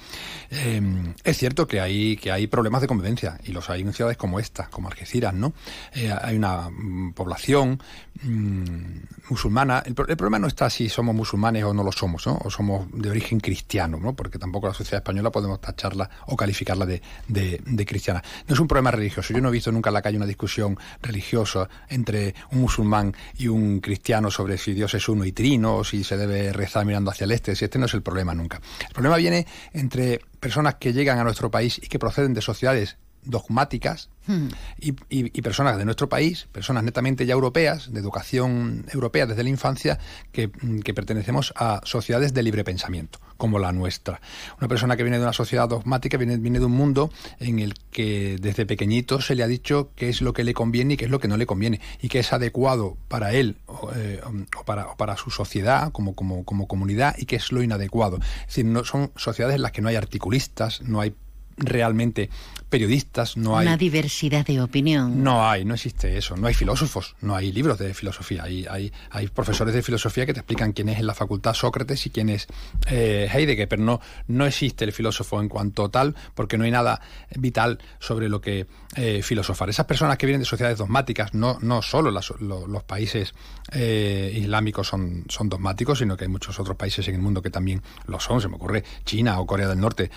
[0.51, 4.17] Eh, es cierto que hay, que hay problemas de convivencia y los hay en ciudades
[4.17, 5.53] como esta, como Algeciras, ¿no?
[5.95, 7.81] Eh, hay una mm, población
[8.23, 9.83] mm, musulmana.
[9.87, 12.39] El, problema no está si somos musulmanes o no lo somos, ¿no?
[12.45, 14.15] O somos de origen cristiano, ¿no?
[14.15, 18.23] Porque tampoco la sociedad española podemos tacharla o calificarla de, de, cristiana.
[18.47, 19.33] No es un problema religioso.
[19.33, 23.49] Yo no he visto nunca en la calle una discusión religiosa entre un musulmán y
[23.49, 27.11] un cristiano sobre si Dios es uno y trino, o si se debe rezar mirando
[27.11, 27.55] hacia el este.
[27.55, 28.61] Si este no es el problema nunca.
[28.87, 32.97] El problema viene entre personas que llegan a nuestro país y que proceden de sociedades
[33.25, 34.49] dogmáticas hmm.
[34.79, 39.99] y, personas de nuestro país, personas netamente ya europeas, de educación europea desde la infancia,
[40.33, 44.21] que, pertenecemos a sociedades de libre pensamiento, como la nuestra.
[44.59, 47.75] Una persona que viene de una sociedad dogmática viene, viene de un mundo en el
[47.91, 51.05] que desde pequeñito se le ha dicho qué es lo que le conviene y qué
[51.07, 54.21] es lo que no le conviene, y qué es adecuado para él o, eh,
[54.67, 58.19] para, para, su sociedad como, como, como comunidad y qué es lo inadecuado.
[58.41, 61.15] Es decir, no, son sociedades en las que no hay articulistas, no hay
[61.61, 62.31] realmente
[62.71, 63.67] periodistas, no hay...
[63.67, 65.23] Una diversidad de opinión.
[65.23, 66.37] No hay, no existe eso.
[66.37, 68.45] No hay filósofos, no hay libros de filosofía.
[68.45, 72.07] Hay, hay, hay profesores de filosofía que te explican quién es en la facultad Sócrates
[72.07, 72.47] y quién es
[72.89, 77.01] eh, Heidegger, pero no, no existe el filósofo en cuanto tal, porque no hay nada
[77.37, 79.69] vital sobre lo que eh, filosofar.
[79.69, 83.35] Esas personas que vienen de sociedades dogmáticas, no, no solo los países
[83.73, 87.51] eh, islámicos son, son dogmáticos, sino que hay muchos otros países en el mundo que
[87.51, 88.41] también lo son.
[88.41, 90.11] Se me ocurre China o Corea del Norte,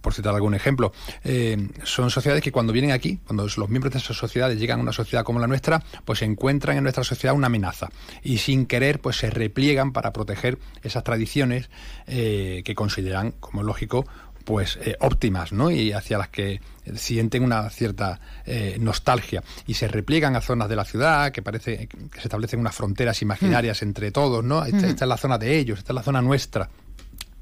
[0.00, 0.92] por citar algún ejemplo
[1.84, 4.92] son sociedades que cuando vienen aquí, cuando los miembros de esas sociedades llegan a una
[4.92, 7.90] sociedad como la nuestra, pues encuentran en nuestra sociedad una amenaza
[8.22, 11.70] y sin querer pues se repliegan para proteger esas tradiciones
[12.06, 14.06] eh, que consideran, como lógico,
[14.44, 15.70] pues eh, óptimas, ¿no?
[15.70, 16.60] Y hacia las que
[16.94, 21.86] sienten una cierta eh, nostalgia y se repliegan a zonas de la ciudad que parece
[21.86, 23.84] que se establecen unas fronteras imaginarias mm.
[23.84, 24.64] entre todos, ¿no?
[24.64, 26.70] esta, es la zona de ellos, esta es la zona nuestra.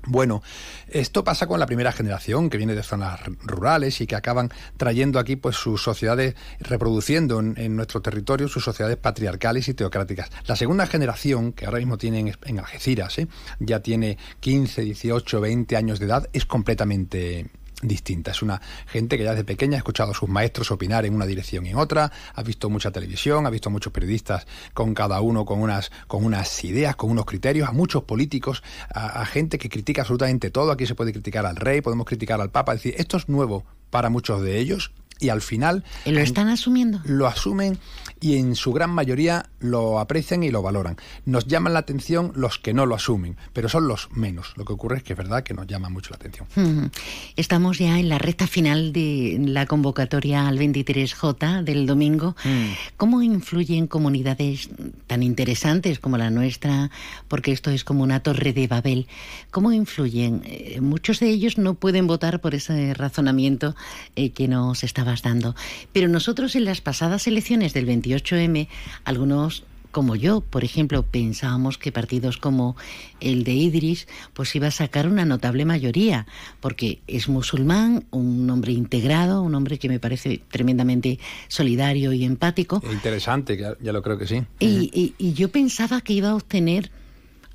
[0.06, 0.42] Bueno,
[0.88, 5.18] esto pasa con la primera generación que viene de zonas rurales y que acaban trayendo
[5.18, 10.30] aquí pues sus sociedades, reproduciendo en, nuestro territorio sus sociedades patriarcales y teocráticas.
[10.46, 13.26] La segunda generación, que ahora mismo tienen en Algeciras, ¿eh?
[13.58, 17.50] ya tiene 15, 18, 20 años de edad, es completamente
[17.82, 18.30] distinta.
[18.30, 21.26] Es una gente que ya desde pequeña ha escuchado a sus maestros opinar en una
[21.26, 25.44] dirección y en otra, ha visto mucha televisión, ha visto muchos periodistas con cada uno
[25.44, 28.62] con unas, con unas ideas, con unos criterios, a muchos políticos,
[28.92, 30.72] a, a gente que critica absolutamente todo.
[30.72, 32.72] Aquí se puede criticar al rey, podemos criticar al papa.
[32.72, 35.84] Es decir, esto es nuevo para muchos de ellos y al final...
[36.04, 37.00] ¿Lo están asumiendo?
[37.04, 37.78] Lo asumen
[38.20, 40.96] y en su gran mayoría lo aprecian y lo valoran.
[41.24, 44.54] Nos llaman la atención los que no lo asumen, pero son los menos.
[44.56, 46.90] Lo que ocurre es que es verdad que nos llama mucho la atención.
[47.36, 52.36] Estamos ya en la recta final de la convocatoria al 23J del domingo.
[52.44, 52.72] Mm.
[52.96, 54.70] ¿Cómo influyen comunidades
[55.06, 56.90] tan interesantes como la nuestra?
[57.28, 59.06] Porque esto es como una torre de Babel.
[59.50, 60.42] ¿Cómo influyen?
[60.46, 63.76] Eh, muchos de ellos no pueden votar por ese razonamiento
[64.14, 65.54] eh, que nos estabas dando.
[65.92, 68.68] Pero nosotros en las pasadas elecciones del 28 m
[69.04, 69.64] algunos
[69.96, 72.76] como yo, por ejemplo, pensábamos que partidos como
[73.18, 76.26] el de Idris pues iba a sacar una notable mayoría,
[76.60, 82.82] porque es musulmán, un hombre integrado, un hombre que me parece tremendamente solidario y empático.
[82.92, 84.44] Interesante, ya, lo creo que sí.
[84.60, 86.90] y yo pensaba que iba a obtener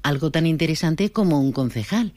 [0.02, 2.12] algo tan interesante como un concejal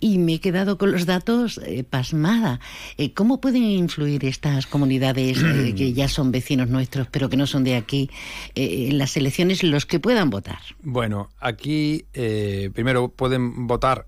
[0.00, 2.60] y me he quedado con los datos eh, pasmada.
[2.96, 7.46] Eh, ¿Cómo pueden influir estas comunidades eh, que ya son vecinos nuestros, pero que no
[7.46, 8.10] son de aquí,
[8.54, 10.58] en las elecciones los que puedan votar?
[10.82, 14.06] Bueno, aquí primero pueden votar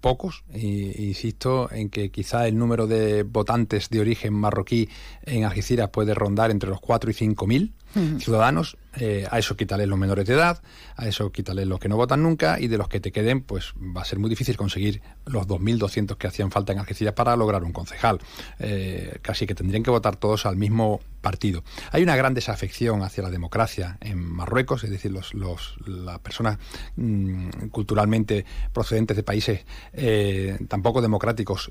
[0.00, 4.88] pocos, e, insisto en que quizá el número de votantes de origen marroquí
[5.24, 7.74] en Algeciras puede rondar entre los 4 y 5 mil
[8.18, 10.62] ciudadanos Eh, a eso quítale los menores de edad,
[10.96, 13.74] a eso quítale los que no votan nunca y de los que te queden, pues
[13.74, 17.64] va a ser muy difícil conseguir los 2.200 que hacían falta en Algeciras para lograr
[17.64, 18.20] un concejal.
[18.58, 21.64] Eh, casi que tendrían que votar todos al mismo partido.
[21.90, 26.58] Hay una gran desafección hacia la democracia en Marruecos, es decir, los, los las personas
[26.96, 29.64] mm, culturalmente procedentes de países
[29.94, 31.70] eh, tampoco democráticos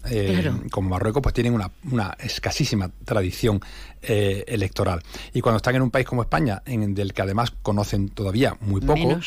[0.72, 3.62] como Marruecos, pues tienen una, una escasísima tradición
[4.02, 5.02] electoral.
[5.34, 8.82] Y cuando están en un país como España, en, del que además conocen todavía muy
[8.82, 9.20] poco,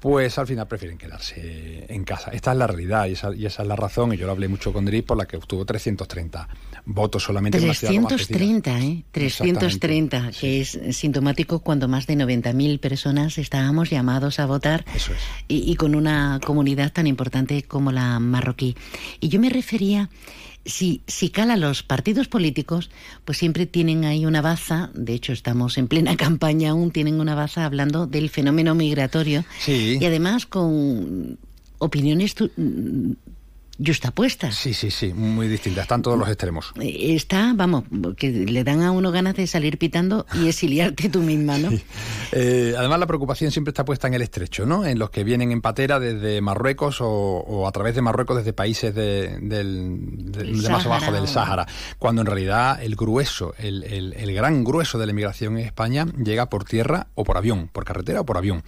[0.00, 2.30] pues al final prefieren quedarse en casa.
[2.30, 4.84] Esta es la realidad y esa, es la razón, y yo lo hablé mucho con
[4.84, 6.48] Dri, por la que obtuvo 330
[6.86, 9.04] votos solamente 330, ¿eh?
[9.10, 14.84] 330, que es sintomático cuando más de 90.000 personas estábamos llamados a votar
[15.48, 18.76] y, y con una comunidad tan importante como la marroquí.
[19.20, 20.08] Y yo me refería
[20.64, 22.90] si, si cala los partidos políticos,
[23.24, 27.34] pues siempre tienen ahí una baza, de hecho estamos en plena campaña aún, tienen una
[27.34, 29.44] baza hablando del fenómeno migratorio.
[29.66, 31.38] Y además con
[31.78, 32.34] opiniones
[34.14, 34.50] puesta.
[34.50, 35.82] Sí, sí, sí, muy distinta.
[35.82, 36.72] Están todos los extremos.
[36.80, 37.84] Está, vamos,
[38.16, 41.70] que le dan a uno ganas de salir pitando y exiliarte tú misma, ¿no?
[42.30, 44.84] Eh, además, la preocupación siempre está puesta en el estrecho, ¿no?
[44.84, 48.94] En los que vienen en patera desde Marruecos o, a través de Marruecos desde países
[48.94, 51.66] del, más abajo del Sáhara.
[51.98, 56.50] Cuando en realidad el grueso, el, el, gran grueso de la inmigración en España llega
[56.50, 58.62] por tierra o por avión, por carretera o por avión.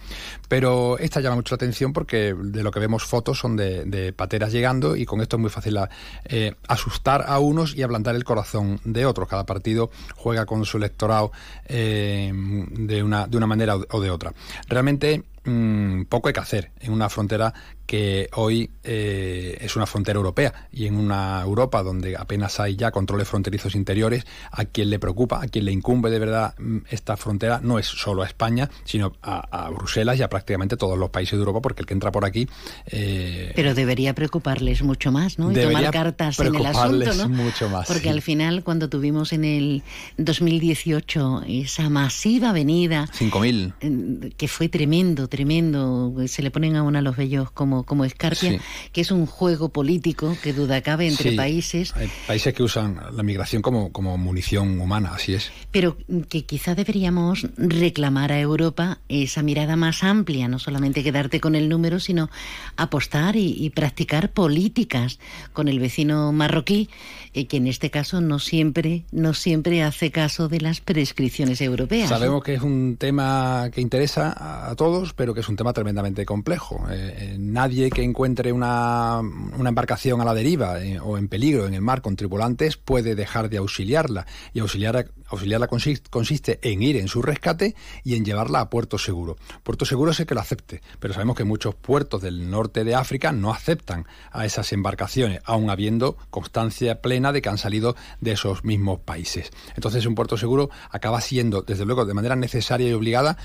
[0.47, 4.11] Pero esta llama mucho la atención porque de lo que vemos fotos son de, de
[4.11, 5.77] pateras llegando y con esto es muy fácil
[6.25, 9.27] eh, asustar a unos y ablandar el corazón de otros.
[9.27, 11.31] Cada partido juega con su electorado
[11.65, 14.33] eh, de, una, de una manera o de otra.
[14.67, 17.53] Realmente mm, poco hay que hacer en una frontera
[17.91, 22.89] que hoy eh, es una frontera europea y en una Europa donde apenas hay ya
[22.89, 27.17] controles fronterizos interiores, a quien le preocupa, a quien le incumbe de verdad mm, esta
[27.17, 31.33] frontera no es solo a España, sino a, Bruselas y a prácticamente todos los países
[31.33, 32.47] de Europa, porque el que entra por aquí...
[32.85, 35.51] Eh, Pero debería preocuparles mucho más, ¿no?
[35.51, 37.27] Y tomar cartas en el asunto, ¿no?
[37.27, 37.87] mucho más.
[37.87, 39.83] Porque al final, cuando tuvimos en el
[40.17, 43.09] 2018 esa masiva venida...
[43.19, 44.33] 5.000.
[44.35, 46.13] Que fue tremendo, tremendo.
[46.27, 48.59] Se le ponen a uno los vellos como como, Escarpia,
[48.91, 51.95] que es un juego político que duda cabe entre países.
[51.95, 55.51] Hay países que usan la migración como, como munición humana, así es.
[55.71, 55.97] Pero
[56.29, 61.69] que quizá deberíamos reclamar a Europa esa mirada más amplia, no solamente quedarte con el
[61.69, 62.29] número, sino
[62.75, 65.17] apostar y, practicar políticas
[65.53, 66.89] con el vecino marroquí,
[67.33, 72.09] eh, que en este caso no siempre, no siempre hace caso de las prescripciones europeas.
[72.09, 76.25] Sabemos que es un tema que interesa a todos, pero que es un tema tremendamente
[76.25, 76.83] complejo.
[76.89, 79.21] Eh, eh, nadie que encuentre una,
[79.63, 83.47] embarcación a la deriva eh, o en peligro en el mar con tripulantes puede dejar
[83.47, 84.25] de auxiliarla.
[84.51, 89.37] Y auxiliar, auxiliarla consiste, en ir en su rescate y en llevarla a puerto seguro.
[89.61, 92.95] Puerto seguro es el que lo acepte, pero sabemos que muchos puertos del norte de
[92.95, 98.31] África no aceptan a esas embarcaciones, aun habiendo constancia plena de que han salido de
[98.31, 99.51] esos mismos países.
[99.75, 103.37] Entonces un puerto seguro acaba siendo, desde luego, de manera necesaria y obligada,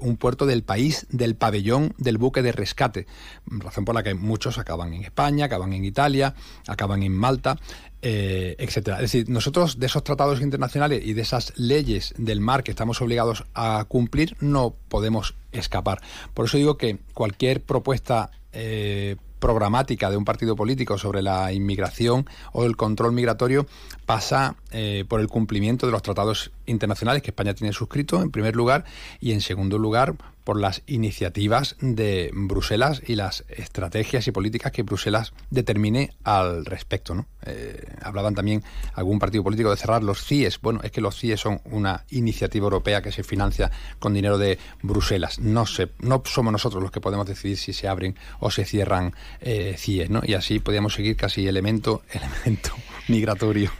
[0.00, 3.06] un puerto del país del pabellón del buque de rescate
[3.46, 6.34] razón por la que muchos acaban en España, acaban en Italia,
[6.66, 7.58] acaban en Malta,
[8.02, 8.96] eh, etcétera.
[8.96, 13.00] Es decir, nosotros de esos tratados internacionales y de esas leyes del mar que estamos
[13.00, 16.00] obligados a cumplir no podemos escapar.
[16.34, 22.26] Por eso digo que cualquier propuesta eh, programática de un partido político sobre la inmigración
[22.52, 23.66] o el control migratorio
[24.06, 28.56] pasa eh, por el cumplimiento de los tratados internacionales que España tiene suscrito, en primer
[28.56, 28.84] lugar,
[29.20, 30.14] y en segundo lugar,
[30.46, 37.16] por las iniciativas de Bruselas y las estrategias y políticas que Bruselas determine al respecto.
[37.16, 37.26] ¿no?
[37.44, 38.62] Eh, hablaban también
[38.94, 40.60] algún partido político de cerrar los CIES.
[40.60, 44.56] Bueno, es que los CIES son una iniciativa europea que se financia con dinero de
[44.82, 45.40] Bruselas.
[45.40, 49.16] No, se, no somos nosotros los que podemos decidir si se abren o se cierran
[49.40, 50.10] eh, CIES.
[50.10, 50.22] ¿no?
[50.24, 52.70] Y así podríamos seguir casi elemento, elemento
[53.08, 53.72] migratorio.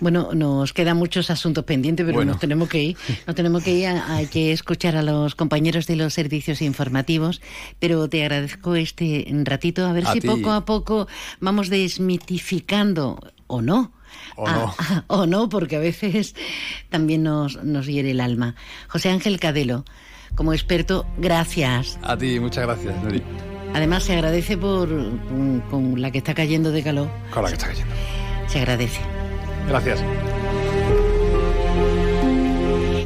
[0.00, 2.96] Bueno, nos quedan muchos asuntos pendientes, pero nos tenemos que ir.
[3.26, 3.88] Nos tenemos que ir.
[3.88, 7.40] Hay que escuchar a los compañeros de los servicios informativos,
[7.78, 9.86] pero te agradezco este ratito.
[9.86, 11.08] A ver si poco a poco
[11.40, 13.92] vamos desmitificando o no.
[14.36, 14.74] O no.
[15.08, 16.34] o no, porque a veces
[16.88, 18.54] también nos, nos hiere el alma.
[18.88, 19.84] José Ángel Cadelo,
[20.34, 21.98] como experto, gracias.
[22.02, 23.22] A ti, muchas gracias, Nuri.
[23.74, 24.88] Además, se agradece por
[25.68, 27.10] con la que está cayendo de calor.
[27.32, 27.92] Con la que está cayendo.
[28.46, 29.23] Se agradece.
[29.68, 30.02] Gracias.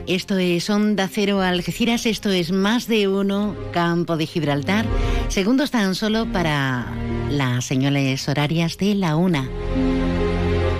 [0.07, 4.87] Esto es Onda Cero Algeciras, esto es más de uno Campo de Gibraltar.
[5.29, 6.87] Segundos tan solo para
[7.31, 9.49] las señales horarias de la una.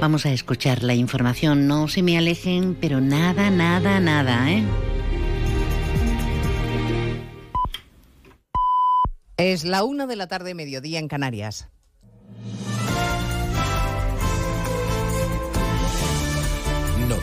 [0.01, 4.65] Vamos a escuchar la información, no se me alejen, pero nada, nada, nada, ¿eh?
[9.37, 11.69] Es la una de la tarde, mediodía en Canarias.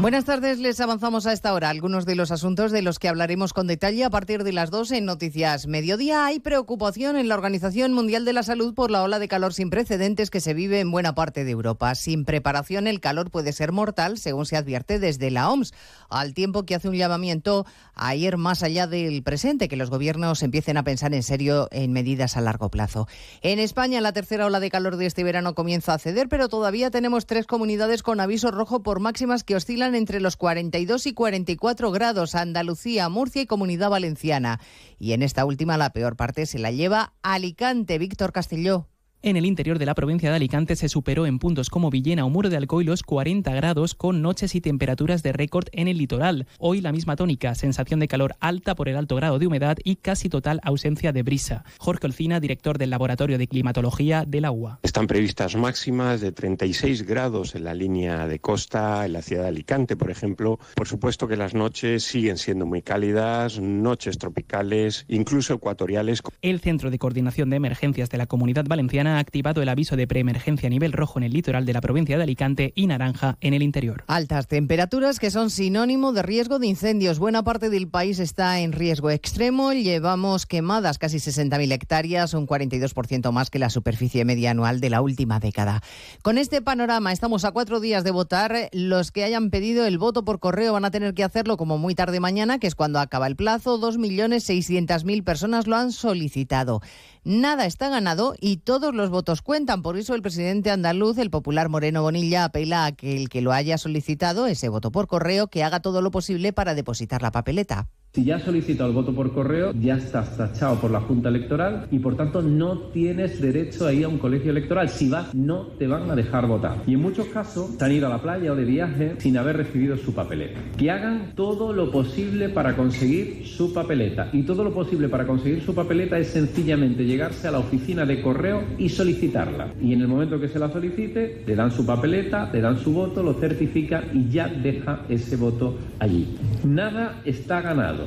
[0.00, 3.52] Buenas tardes, les avanzamos a esta hora algunos de los asuntos de los que hablaremos
[3.52, 6.24] con detalle a partir de las 2 en Noticias Mediodía.
[6.24, 9.70] Hay preocupación en la Organización Mundial de la Salud por la ola de calor sin
[9.70, 11.96] precedentes que se vive en buena parte de Europa.
[11.96, 15.74] Sin preparación, el calor puede ser mortal, según se advierte desde la OMS,
[16.08, 20.44] al tiempo que hace un llamamiento a ir más allá del presente, que los gobiernos
[20.44, 23.08] empiecen a pensar en serio en medidas a largo plazo.
[23.42, 26.92] En España, la tercera ola de calor de este verano comienza a ceder, pero todavía
[26.92, 31.90] tenemos tres comunidades con aviso rojo por máximas que oscilan entre los 42 y 44
[31.90, 34.60] grados Andalucía, Murcia y Comunidad Valenciana.
[34.98, 38.86] Y en esta última la peor parte se la lleva Alicante, Víctor Castelló.
[39.20, 42.30] En el interior de la provincia de Alicante se superó en puntos como Villena o
[42.30, 46.46] Muro de Alcoy los 40 grados con noches y temperaturas de récord en el litoral.
[46.60, 49.96] Hoy la misma tónica, sensación de calor alta por el alto grado de humedad y
[49.96, 51.64] casi total ausencia de brisa.
[51.78, 54.78] Jorge Olcina, director del Laboratorio de Climatología del Agua.
[54.84, 59.48] Están previstas máximas de 36 grados en la línea de costa, en la ciudad de
[59.48, 60.60] Alicante, por ejemplo.
[60.76, 66.22] Por supuesto que las noches siguen siendo muy cálidas, noches tropicales, incluso ecuatoriales.
[66.40, 70.06] El Centro de Coordinación de Emergencias de la Comunidad Valenciana ha activado el aviso de
[70.06, 73.54] preemergencia a nivel rojo en el litoral de la provincia de Alicante y naranja en
[73.54, 74.04] el interior.
[74.06, 77.18] Altas temperaturas que son sinónimo de riesgo de incendios.
[77.18, 79.72] Buena parte del país está en riesgo extremo.
[79.72, 85.02] Llevamos quemadas casi 60.000 hectáreas, un 42% más que la superficie media anual de la
[85.02, 85.82] última década.
[86.22, 88.68] Con este panorama, estamos a cuatro días de votar.
[88.72, 91.94] Los que hayan pedido el voto por correo van a tener que hacerlo como muy
[91.94, 93.80] tarde mañana, que es cuando acaba el plazo.
[93.80, 96.80] 2.600.000 personas lo han solicitado.
[97.24, 99.80] Nada está ganado y todos los votos cuentan.
[99.80, 103.52] Por eso el presidente andaluz, el popular Moreno Bonilla, apela a que el que lo
[103.52, 107.88] haya solicitado, ese voto por correo, que haga todo lo posible para depositar la papeleta.
[108.14, 111.88] Si ya has solicitado el voto por correo, ya estás tachado por la Junta Electoral
[111.90, 114.88] y por tanto no tienes derecho a ir a un colegio electoral.
[114.88, 116.78] Si vas, no te van a dejar votar.
[116.86, 119.98] Y en muchos casos han ido a la playa o de viaje sin haber recibido
[119.98, 120.58] su papeleta.
[120.78, 124.30] Que hagan todo lo posible para conseguir su papeleta.
[124.32, 128.22] Y todo lo posible para conseguir su papeleta es sencillamente llegarse a la oficina de
[128.22, 129.74] correo y solicitarla.
[129.82, 132.90] Y en el momento que se la solicite, le dan su papeleta, le dan su
[132.90, 136.38] voto, lo certifica y ya deja ese voto allí.
[136.64, 137.97] Nada está ganado.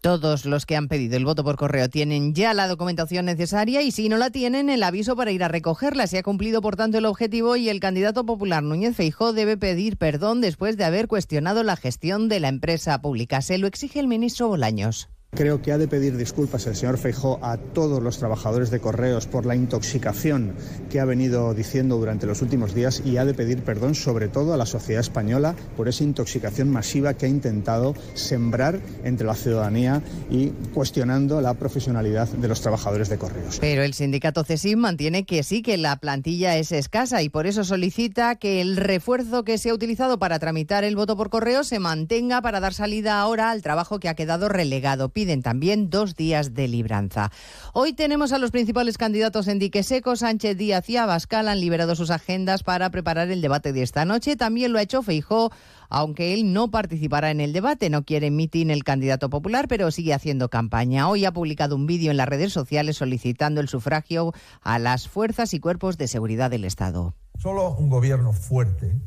[0.00, 3.90] Todos los que han pedido el voto por correo tienen ya la documentación necesaria y
[3.90, 6.06] si no la tienen, el aviso para ir a recogerla.
[6.06, 9.98] Se ha cumplido, por tanto, el objetivo y el candidato popular Núñez Feijó debe pedir
[9.98, 13.42] perdón después de haber cuestionado la gestión de la empresa pública.
[13.42, 15.10] Se lo exige el ministro Bolaños.
[15.32, 19.28] Creo que ha de pedir disculpas el señor Feijó a todos los trabajadores de correos
[19.28, 20.54] por la intoxicación
[20.90, 24.52] que ha venido diciendo durante los últimos días y ha de pedir perdón sobre todo
[24.52, 30.02] a la sociedad española por esa intoxicación masiva que ha intentado sembrar entre la ciudadanía
[30.30, 33.58] y cuestionando la profesionalidad de los trabajadores de correos.
[33.60, 37.62] Pero el sindicato CESIM mantiene que sí, que la plantilla es escasa y por eso
[37.62, 41.78] solicita que el refuerzo que se ha utilizado para tramitar el voto por correo se
[41.78, 46.54] mantenga para dar salida ahora al trabajo que ha quedado relegado piden también dos días
[46.54, 47.30] de libranza.
[47.74, 50.16] Hoy tenemos a los principales candidatos en dique seco.
[50.16, 54.36] Sánchez Díaz y Abascal han liberado sus agendas para preparar el debate de esta noche.
[54.36, 55.52] También lo ha hecho Feijó,
[55.90, 57.90] aunque él no participará en el debate.
[57.90, 61.06] No quiere mitin el candidato popular, pero sigue haciendo campaña.
[61.06, 65.52] Hoy ha publicado un vídeo en las redes sociales solicitando el sufragio a las fuerzas
[65.52, 67.14] y cuerpos de seguridad del Estado.
[67.36, 68.98] Solo un gobierno fuerte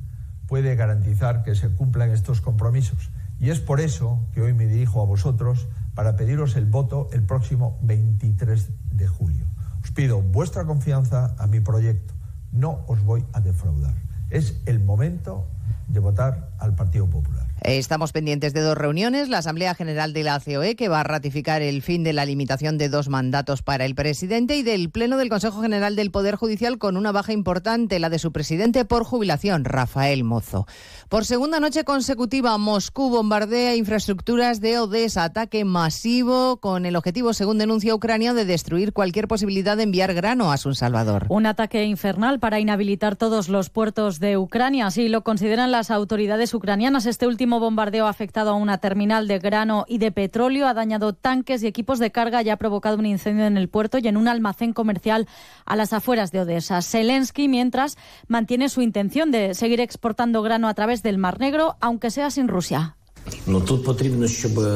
[0.46, 3.10] puede garantizar que se cumplan estos compromisos.
[3.40, 7.24] Y es por eso que hoy me dirijo a vosotros para pediros el voto el
[7.24, 9.46] próximo 23 de julio.
[9.84, 12.14] Os pido vuestra confianza a mi proyecto.
[12.52, 13.94] No os voy a defraudar.
[14.30, 15.48] Es el momento
[15.88, 17.53] de votar al Partido Popular.
[17.64, 19.30] Estamos pendientes de dos reuniones.
[19.30, 22.78] La Asamblea General de la COE, que va a ratificar el fin de la limitación
[22.78, 26.78] de dos mandatos para el presidente, y del Pleno del Consejo General del Poder Judicial,
[26.78, 30.68] con una baja importante, la de su presidente por jubilación, Rafael Mozo.
[31.08, 37.60] Por segunda noche consecutiva, Moscú bombardea infraestructuras de Odessa, ataque masivo con el objetivo, según
[37.60, 41.28] denuncia Ucrania, de destruir cualquier posibilidad de enviar grano a Sun Salvador.
[41.30, 46.54] Un ataque infernal para inhabilitar todos los puertos de Ucrania, así lo consideran las autoridades
[46.54, 47.06] ucranianas.
[47.06, 51.14] Este último bombardeo ha afectado a una terminal de grano y de petróleo, ha dañado
[51.14, 54.18] tanques y equipos de carga y ha provocado un incendio en el puerto y en
[54.18, 55.28] un almacén comercial
[55.66, 56.82] a las afueras de Odessa.
[56.82, 57.98] Zelensky, mientras,
[58.28, 62.48] mantiene su intención de seguir exportando grano a través del Mar Negro, aunque sea sin
[62.48, 62.96] Rusia.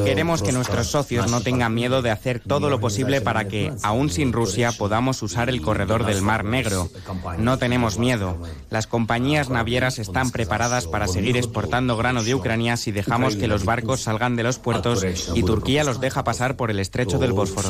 [0.05, 4.09] Queremos que nuestros socios no tengan miedo de hacer todo lo posible para que, aún
[4.09, 6.89] sin Rusia, podamos usar el corredor del Mar Negro.
[7.37, 8.37] No tenemos miedo.
[8.69, 13.65] Las compañías navieras están preparadas para seguir exportando grano de Ucrania si dejamos que los
[13.65, 17.69] barcos salgan de los puertos y Turquía los deja pasar por el estrecho del Bósforo.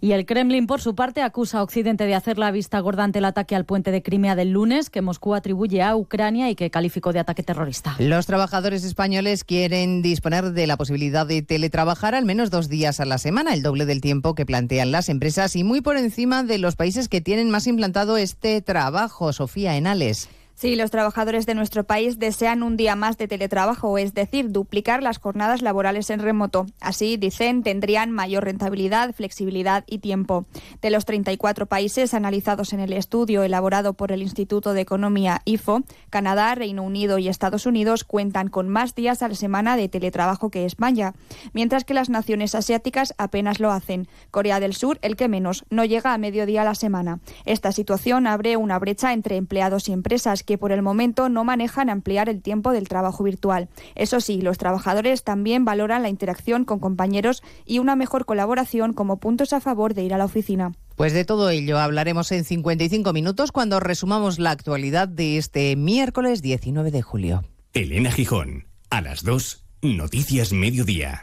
[0.00, 3.18] Y el Kremlin, por su parte, acusa a Occidente de hacer la vista gorda ante
[3.18, 6.70] el ataque al puente de Crimea del lunes, que Moscú atribuye a Ucrania y que
[6.70, 7.96] calificó de ataque terrorista.
[7.98, 13.06] Los trabajadores españoles quieren disponer de la posibilidad de teletrabajar al menos dos días a
[13.06, 16.58] la semana, el doble del tiempo que plantean las empresas y muy por encima de
[16.58, 19.32] los países que tienen más implantado este trabajo.
[19.32, 20.28] Sofía Enales.
[20.58, 25.02] Sí, los trabajadores de nuestro país desean un día más de teletrabajo, es decir, duplicar
[25.02, 26.64] las jornadas laborales en remoto.
[26.80, 30.46] Así, dicen, tendrían mayor rentabilidad, flexibilidad y tiempo.
[30.80, 35.82] De los 34 países analizados en el estudio elaborado por el Instituto de Economía IFO,
[36.08, 40.50] Canadá, Reino Unido y Estados Unidos cuentan con más días a la semana de teletrabajo
[40.50, 41.12] que España,
[41.52, 44.08] mientras que las naciones asiáticas apenas lo hacen.
[44.30, 47.20] Corea del Sur, el que menos, no llega a mediodía a la semana.
[47.44, 51.90] Esta situación abre una brecha entre empleados y empresas que por el momento no manejan
[51.90, 53.68] ampliar el tiempo del trabajo virtual.
[53.94, 59.18] Eso sí, los trabajadores también valoran la interacción con compañeros y una mejor colaboración como
[59.18, 60.72] puntos a favor de ir a la oficina.
[60.96, 66.40] Pues de todo ello hablaremos en 55 minutos cuando resumamos la actualidad de este miércoles
[66.40, 67.44] 19 de julio.
[67.74, 71.22] Elena Gijón, a las 2, Noticias Mediodía.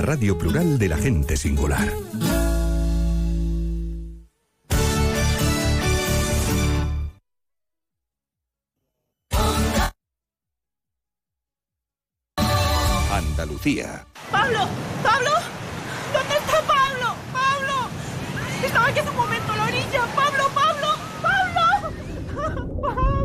[0.00, 1.92] Radio plural de la gente singular.
[13.10, 14.06] Andalucía.
[14.30, 14.68] ¡Pablo!
[15.02, 15.30] ¡Pablo!
[16.12, 17.14] ¿Dónde está Pablo?
[17.32, 17.88] ¡Pablo!
[18.64, 20.06] Estaba aquí hace un momento a la orilla.
[20.14, 20.44] ¡Pablo!
[20.54, 20.86] ¡Pablo!
[21.22, 21.60] ¡Pablo!
[22.82, 23.24] ¡Pablo!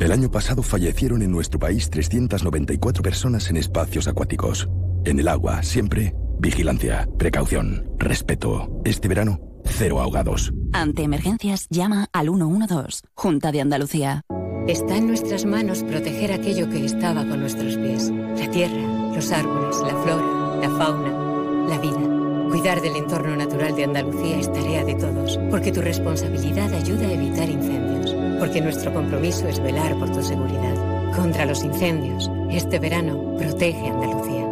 [0.00, 4.68] El año pasado fallecieron en nuestro país 394 personas en espacios acuáticos.
[5.04, 8.80] En el agua, siempre, vigilancia, precaución, respeto.
[8.84, 10.52] Este verano, cero ahogados.
[10.72, 14.22] Ante emergencias, llama al 112, Junta de Andalucía.
[14.68, 18.10] Está en nuestras manos proteger aquello que estaba con nuestros pies.
[18.10, 22.48] La tierra, los árboles, la flora, la fauna, la vida.
[22.48, 27.12] Cuidar del entorno natural de Andalucía es tarea de todos, porque tu responsabilidad ayuda a
[27.12, 31.12] evitar incendios, porque nuestro compromiso es velar por tu seguridad.
[31.16, 34.51] Contra los incendios, este verano, protege Andalucía.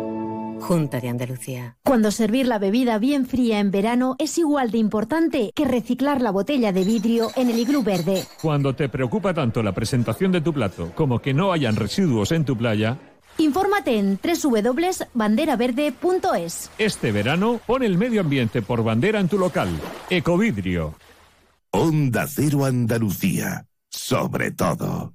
[0.60, 1.76] Junta de Andalucía.
[1.84, 6.30] Cuando servir la bebida bien fría en verano es igual de importante que reciclar la
[6.30, 8.24] botella de vidrio en el iglú verde.
[8.40, 12.44] Cuando te preocupa tanto la presentación de tu plato como que no hayan residuos en
[12.44, 12.98] tu playa,
[13.38, 16.70] Infórmate en www.banderaverde.es.
[16.78, 19.68] este verano pon el medio ambiente por bandera en tu local.
[20.10, 20.94] Ecovidrio.
[21.70, 23.64] Onda Cero Andalucía.
[23.88, 25.14] Sobre todo.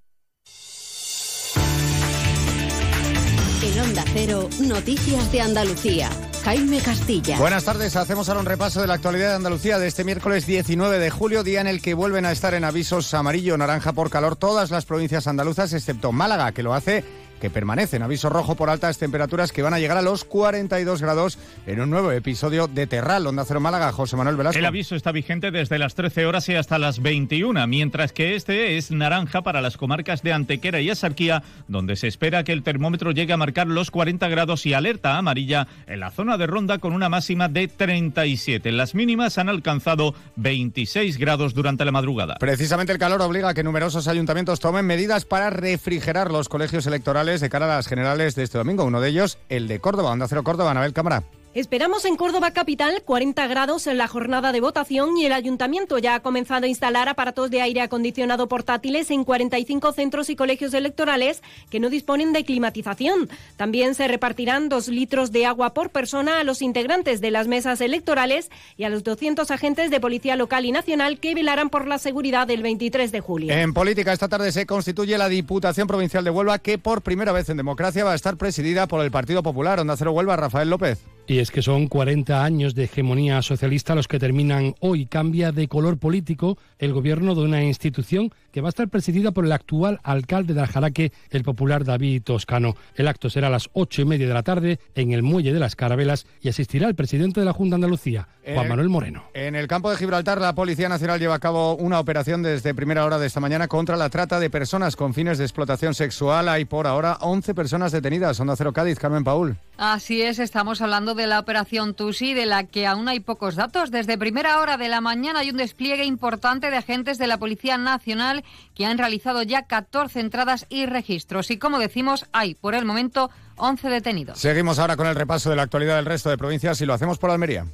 [4.03, 6.09] Cero, Noticias de Andalucía.
[6.43, 7.39] Jaime Castilla.
[7.39, 10.99] Buenas tardes, hacemos ahora un repaso de la actualidad de Andalucía de este miércoles 19
[10.99, 14.35] de julio, día en el que vuelven a estar en avisos amarillo naranja por calor
[14.35, 17.03] todas las provincias andaluzas, excepto Málaga, que lo hace
[17.45, 20.99] que permanece en aviso rojo por altas temperaturas que van a llegar a los 42
[20.99, 21.37] grados
[21.67, 24.57] en un nuevo episodio de Terral, Onda Cero Málaga, José Manuel Velasco.
[24.57, 28.77] El aviso está vigente desde las 13 horas y hasta las 21, mientras que este
[28.77, 33.11] es naranja para las comarcas de Antequera y Asarquía, donde se espera que el termómetro
[33.11, 36.93] llegue a marcar los 40 grados y alerta amarilla en la zona de Ronda con
[36.93, 38.71] una máxima de 37.
[38.71, 42.37] Las mínimas han alcanzado 26 grados durante la madrugada.
[42.39, 47.34] Precisamente el calor obliga a que numerosos ayuntamientos tomen medidas para refrigerar los colegios electorales
[47.41, 48.83] de cara a las generales de este domingo.
[48.83, 51.23] Uno de ellos, el de Córdoba, Onda Cero Córdoba, Anabel Cámara.
[51.55, 56.15] Esperamos en Córdoba Capital 40 grados en la jornada de votación y el ayuntamiento ya
[56.15, 61.41] ha comenzado a instalar aparatos de aire acondicionado portátiles en 45 centros y colegios electorales
[61.69, 63.29] que no disponen de climatización.
[63.55, 67.79] También se repartirán dos litros de agua por persona a los integrantes de las mesas
[67.79, 71.99] electorales y a los 200 agentes de policía local y nacional que velarán por la
[71.99, 73.53] seguridad del 23 de julio.
[73.53, 77.47] En política, esta tarde se constituye la Diputación Provincial de Huelva, que por primera vez
[77.47, 79.79] en democracia va a estar presidida por el Partido Popular.
[79.79, 81.14] Onda Cero Huelva, Rafael López.
[81.27, 85.07] Y es que son 40 años de hegemonía socialista los que terminan hoy.
[85.07, 89.43] Cambia de color político el gobierno de una institución que va a estar presidida por
[89.43, 92.77] el actual alcalde de Aljaraque, el popular David Toscano.
[92.95, 95.59] El acto será a las ocho y media de la tarde en el Muelle de
[95.59, 99.25] las Carabelas y asistirá el presidente de la Junta de Andalucía, Juan Manuel Moreno.
[99.33, 103.03] En el campo de Gibraltar, la Policía Nacional lleva a cabo una operación desde primera
[103.03, 106.47] hora de esta mañana contra la trata de personas con fines de explotación sexual.
[106.47, 108.39] Hay por ahora 11 personas detenidas.
[108.39, 109.57] Onda Cero Cádiz, Carmen Paul.
[109.77, 113.91] Así es, estamos hablando de la operación Tusi, de la que aún hay pocos datos.
[113.91, 117.77] Desde primera hora de la mañana hay un despliegue importante de agentes de la Policía
[117.77, 121.51] Nacional que han realizado ya 14 entradas y registros.
[121.51, 124.39] Y como decimos, hay por el momento 11 detenidos.
[124.39, 127.17] Seguimos ahora con el repaso de la actualidad del resto de provincias y lo hacemos
[127.17, 127.65] por Almería.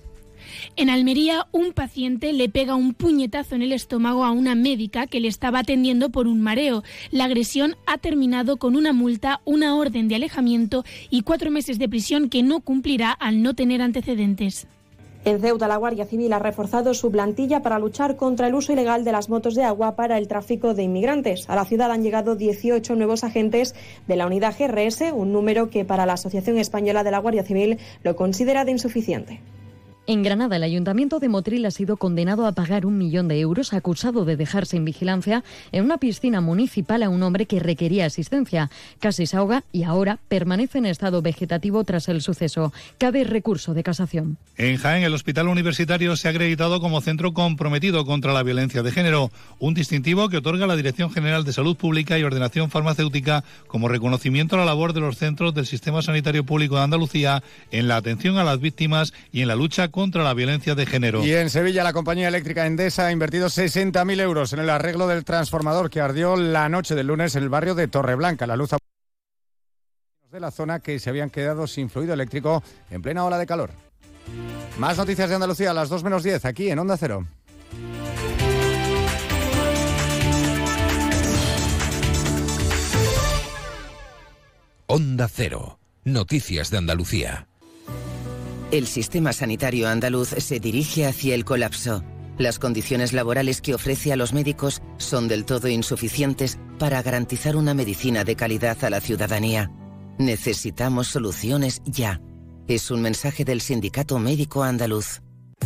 [0.75, 5.19] En Almería, un paciente le pega un puñetazo en el estómago a una médica que
[5.19, 6.83] le estaba atendiendo por un mareo.
[7.11, 11.89] La agresión ha terminado con una multa, una orden de alejamiento y cuatro meses de
[11.89, 14.67] prisión que no cumplirá al no tener antecedentes.
[15.23, 19.03] En Ceuta, la Guardia Civil ha reforzado su plantilla para luchar contra el uso ilegal
[19.03, 21.47] de las motos de agua para el tráfico de inmigrantes.
[21.47, 23.75] A la ciudad han llegado 18 nuevos agentes
[24.07, 27.77] de la unidad GRS, un número que para la Asociación Española de la Guardia Civil
[28.01, 29.41] lo considera de insuficiente.
[30.07, 33.71] En Granada, el ayuntamiento de Motril ha sido condenado a pagar un millón de euros
[33.71, 38.71] acusado de dejarse en vigilancia en una piscina municipal a un hombre que requería asistencia.
[38.99, 42.73] Casi se ahoga y ahora permanece en estado vegetativo tras el suceso.
[42.97, 44.37] Cabe recurso de casación.
[44.57, 48.91] En Jaén, el hospital universitario se ha acreditado como centro comprometido contra la violencia de
[48.91, 53.87] género, un distintivo que otorga la Dirección General de Salud Pública y Ordenación Farmacéutica como
[53.87, 57.97] reconocimiento a la labor de los centros del Sistema Sanitario Público de Andalucía en la
[57.97, 61.23] atención a las víctimas y en la lucha contra la violencia de género.
[61.23, 65.23] Y en Sevilla, la compañía eléctrica Endesa ha invertido 60.000 euros en el arreglo del
[65.25, 68.47] transformador que ardió la noche del lunes en el barrio de Torreblanca.
[68.47, 68.71] La luz
[70.31, 73.71] de la zona que se habían quedado sin fluido eléctrico en plena ola de calor.
[74.77, 77.27] Más noticias de Andalucía a las 2 menos 10 aquí en Onda Cero.
[84.87, 85.79] Onda Cero.
[86.03, 87.50] Noticias de Andalucía.
[88.71, 92.05] El sistema sanitario andaluz se dirige hacia el colapso.
[92.37, 97.73] Las condiciones laborales que ofrece a los médicos son del todo insuficientes para garantizar una
[97.73, 99.69] medicina de calidad a la ciudadanía.
[100.17, 102.21] Necesitamos soluciones ya.
[102.69, 105.21] Es un mensaje del Sindicato Médico Andaluz.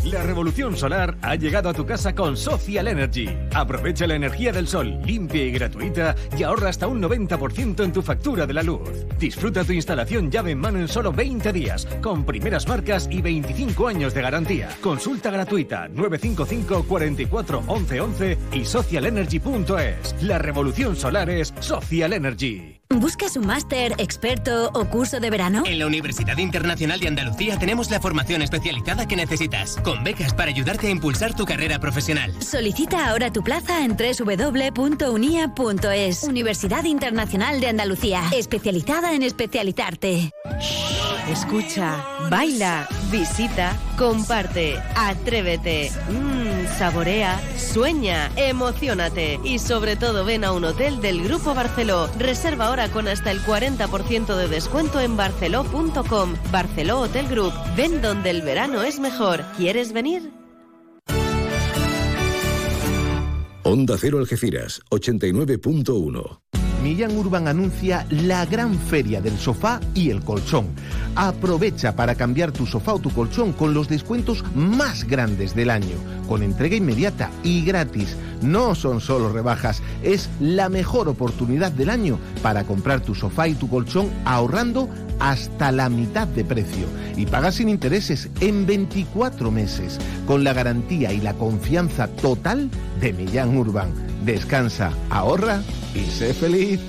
[0.06, 3.28] La revolución solar ha llegado a tu casa con Social Energy.
[3.54, 8.04] Aprovecha la energía del sol, limpia y gratuita, y ahorra hasta un 90% en tu
[8.04, 8.88] factura de la luz.
[9.18, 13.88] Disfruta tu instalación llave en mano en solo 20 días, con primeras marcas y 25
[13.88, 14.70] años de garantía.
[14.80, 20.22] Consulta gratuita 955 44 11 11 y socialenergy.es.
[20.22, 22.75] La revolución solar es Social Energy.
[22.90, 25.64] ¿Buscas un máster, experto o curso de verano?
[25.66, 30.52] En la Universidad Internacional de Andalucía tenemos la formación especializada que necesitas, con becas para
[30.52, 32.32] ayudarte a impulsar tu carrera profesional.
[32.44, 35.44] Solicita ahora tu plaza en www.unia.es.
[36.24, 40.32] Universidad Internacional de Andalucía, especializada en especializarte.
[41.30, 45.92] Escucha, baila, visita, comparte, atrévete,
[46.68, 52.10] saborea, sueña, emocionate y sobre todo ven a un hotel del Grupo Barceló.
[52.18, 56.36] Reserva ahora con hasta el 40% de descuento en barceló.com.
[56.52, 57.54] Barceló Hotel Group.
[57.76, 59.44] Ven donde el verano es mejor.
[59.58, 60.32] ¿Quieres venir?
[63.64, 66.65] Onda Cero Algeciras, 89.1.
[66.86, 70.68] Millán Urban anuncia la gran feria del sofá y el colchón.
[71.16, 75.96] Aprovecha para cambiar tu sofá o tu colchón con los descuentos más grandes del año,
[76.28, 78.16] con entrega inmediata y gratis.
[78.44, 83.56] No son solo rebajas, es la mejor oportunidad del año para comprar tu sofá y
[83.56, 84.88] tu colchón ahorrando
[85.20, 91.14] hasta la mitad de precio y pagas sin intereses en 24 meses, con la garantía
[91.14, 93.94] y la confianza total de Millán Urban.
[94.26, 95.62] Descansa, ahorra
[95.94, 96.80] y sé feliz.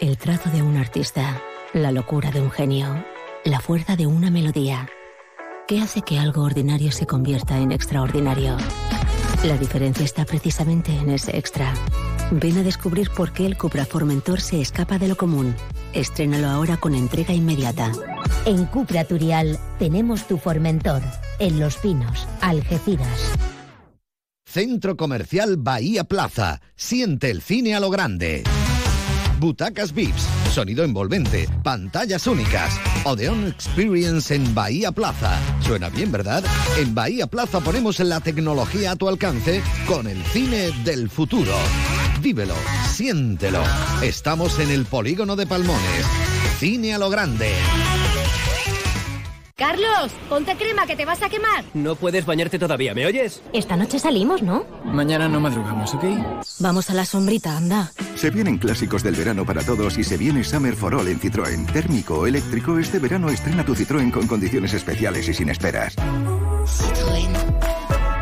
[0.00, 1.42] El trazo de un artista,
[1.74, 3.04] la locura de un genio,
[3.44, 4.88] la fuerza de una melodía.
[5.68, 8.56] ¿Qué hace que algo ordinario se convierta en extraordinario?
[9.44, 11.72] La diferencia está precisamente en ese extra.
[12.30, 15.54] Ven a descubrir por qué el Cupra Formentor se escapa de lo común.
[15.92, 17.90] Estrénalo ahora con entrega inmediata.
[18.46, 21.02] En Cupra Turial tenemos tu Formentor,
[21.40, 23.32] en Los Pinos, Algeciras.
[24.46, 26.60] Centro Comercial Bahía Plaza.
[26.76, 28.44] Siente el cine a lo grande.
[29.38, 30.22] Butacas VIPs,
[30.52, 32.78] sonido envolvente, pantallas únicas.
[33.04, 35.38] Odeon Experience en Bahía Plaza.
[35.60, 36.44] Suena bien, ¿verdad?
[36.78, 41.54] En Bahía Plaza ponemos la tecnología a tu alcance con el cine del futuro.
[42.20, 42.54] Vívelo,
[42.92, 43.62] siéntelo.
[44.02, 46.06] Estamos en el polígono de Palmones.
[46.58, 47.54] Cine a lo grande.
[49.56, 51.64] Carlos, ponte crema que te vas a quemar.
[51.74, 53.42] No puedes bañarte todavía, ¿me oyes?
[53.52, 54.64] Esta noche salimos, ¿no?
[54.84, 56.04] Mañana no madrugamos, ¿ok?
[56.60, 57.92] Vamos a la sombrita, anda.
[58.16, 61.70] Se vienen clásicos del verano para todos y se viene Summer for All en Citroën.
[61.72, 65.94] Térmico o eléctrico, este verano estrena tu Citroën con condiciones especiales y sin esperas.
[65.96, 67.09] Citroën.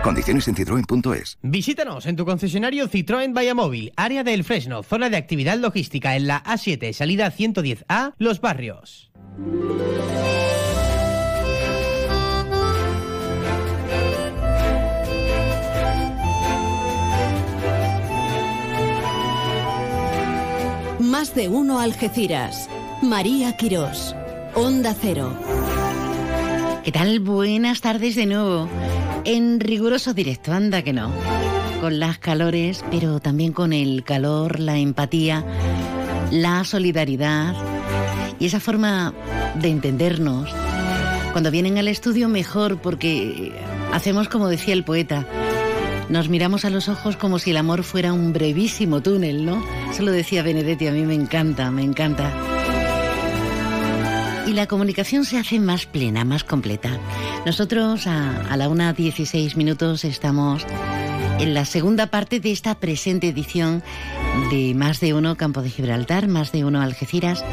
[0.02, 1.38] Condiciones en citroen.es.
[1.42, 6.42] Visítanos en tu concesionario Citroën Móvil, área del Fresno, zona de actividad logística en la
[6.44, 9.10] A7, salida 110A, Los Barrios.
[21.00, 22.68] Más de uno Algeciras.
[23.02, 24.14] María Quirós.
[24.54, 25.36] Onda Cero.
[26.88, 27.20] ¿Qué tal?
[27.20, 28.66] Buenas tardes de nuevo.
[29.26, 31.12] En riguroso directo, anda que no.
[31.82, 35.44] Con las calores, pero también con el calor, la empatía,
[36.30, 37.54] la solidaridad
[38.40, 39.12] y esa forma
[39.56, 40.48] de entendernos.
[41.32, 43.52] Cuando vienen al estudio mejor porque
[43.92, 45.26] hacemos como decía el poeta,
[46.08, 49.62] nos miramos a los ojos como si el amor fuera un brevísimo túnel, ¿no?
[49.90, 52.32] Eso lo decía Benedetti, a mí me encanta, me encanta.
[54.48, 56.98] Y la comunicación se hace más plena, más completa.
[57.44, 60.64] Nosotros a, la una 16 minutos estamos
[61.38, 63.82] en la segunda parte de esta presente edición
[64.50, 67.44] de Más de Uno Campo de Gibraltar, Más de Uno Algeciras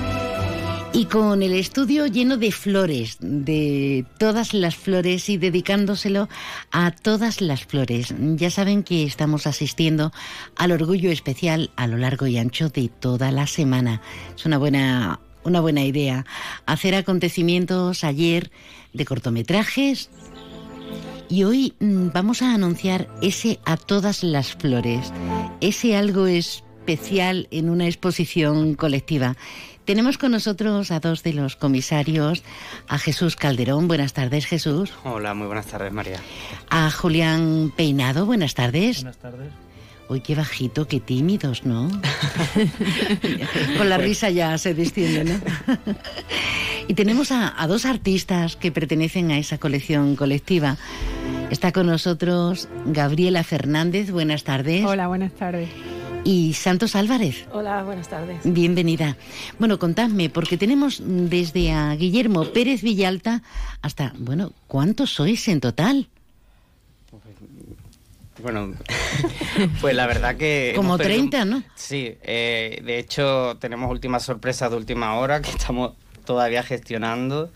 [0.94, 6.30] y con el estudio lleno de flores, de todas las flores y dedicándoselo
[6.72, 8.16] a todas las flores.
[8.18, 10.14] Ya saben que estamos asistiendo
[10.56, 14.02] al orgullo especial a lo largo y ancho de toda la semana.
[14.38, 16.26] Es una buena, una buena idea
[16.66, 18.52] hacer acontecimientos ayer
[18.94, 20.10] de cortometrajes.
[21.30, 25.12] Y hoy mm, vamos a anunciar ese a todas las flores,
[25.62, 29.36] ese algo especial en una exposición colectiva.
[29.86, 32.44] Tenemos con nosotros a dos de los comisarios,
[32.88, 33.88] a Jesús Calderón.
[33.88, 34.92] Buenas tardes, Jesús.
[35.04, 36.20] Hola, muy buenas tardes, María.
[36.70, 38.26] A Julián Peinado.
[38.26, 39.04] Buenas tardes.
[39.04, 39.65] Buenas tardes.
[40.08, 41.90] Uy, qué bajito, qué tímidos, ¿no?
[43.78, 45.40] Con la risa ya se distiende, ¿no?
[46.88, 50.78] y tenemos a, a, dos artistas que pertenecen a esa colección colectiva.
[51.50, 54.12] Está con nosotros Gabriela Fernández.
[54.12, 54.86] Buenas tardes.
[54.86, 55.70] Hola, buenas tardes
[56.26, 57.46] y Santos Álvarez.
[57.54, 58.40] Hola, buenas tardes.
[58.44, 59.16] Bienvenida.
[59.60, 63.44] Bueno, contadme, porque tenemos desde a Guillermo Pérez Villalta
[63.82, 66.10] hasta, bueno, ¿cuántos sois en total?
[68.46, 68.74] Bueno,
[69.82, 70.74] pues la verdad que...
[70.76, 71.64] Como 30, ¿no?
[71.76, 75.94] Sí, eh, de hecho tenemos últimas sorpresas de última hora que estamos
[76.26, 77.52] todavía gestionando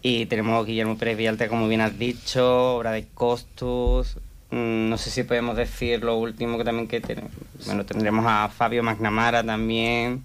[0.00, 4.16] y tenemos Guillermo Pérez Villalta, como bien has dicho, obra de Costus,
[4.52, 7.30] Mm, no sé si podemos decir lo último que también que tenemos.
[7.64, 10.24] Bueno, tendremos a Fabio McNamara también,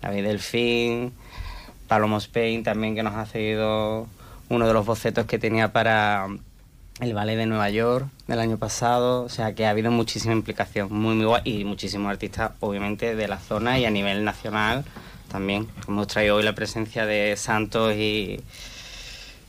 [0.00, 1.12] David Delfín,
[1.86, 4.06] Palomo Spain también que nos ha cedido
[4.48, 6.28] uno de los bocetos que tenía para
[7.00, 10.88] el ballet de Nueva York del año pasado, o sea que ha habido muchísima implicación,
[10.90, 14.84] muy muy guay, y muchísimos artistas obviamente de la zona y a nivel nacional
[15.30, 15.68] también.
[15.86, 18.40] Hemos traído hoy la presencia de Santos y,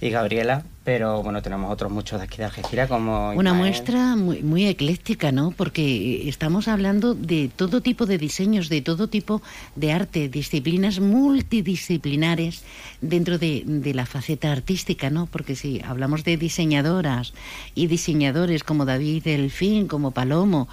[0.02, 3.32] y Gabriela, pero bueno, tenemos otros muchos de aquí de Algeciras como...
[3.32, 5.52] Una muestra muy, muy ecléctica, ¿no?
[5.52, 9.42] Porque estamos hablando de todo tipo de diseños, de todo tipo
[9.76, 12.64] de arte, disciplinas multidisciplinares
[13.02, 15.26] dentro de, de la faceta artística, ¿no?
[15.26, 17.34] Porque si hablamos de diseñadoras
[17.76, 20.70] y diseñadores como David Delfín, como Palomo,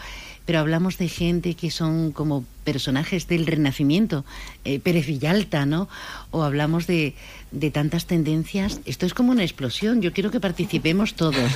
[0.46, 4.24] pero hablamos de gente que son como personajes del Renacimiento,
[4.64, 5.88] eh, Pérez Villalta, ¿no?
[6.30, 7.14] O hablamos de,
[7.50, 8.80] de, tantas tendencias.
[8.86, 10.00] Esto es como una explosión.
[10.02, 11.50] Yo quiero que participemos todos.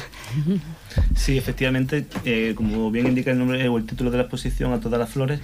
[1.15, 4.81] Sí, efectivamente, eh, como bien indica el nombre o el título de la exposición, a
[4.81, 5.41] todas las flores,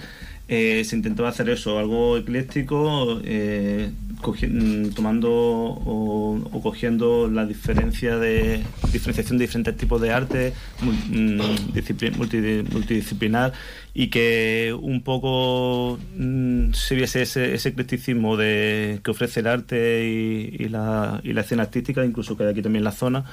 [0.49, 8.63] eh, se intentó hacer eso, algo ecléctico, eh, mm, tomando o, cogiendo la diferencia de
[8.93, 13.51] diferenciación de diferentes tipos de arte mm, multidisciplinar
[13.93, 20.05] y que un poco mm, se viese ese, ese eclecticismo de, que ofrece el arte
[20.07, 23.25] y, la, y la escena artística, incluso que hay aquí también en la zona,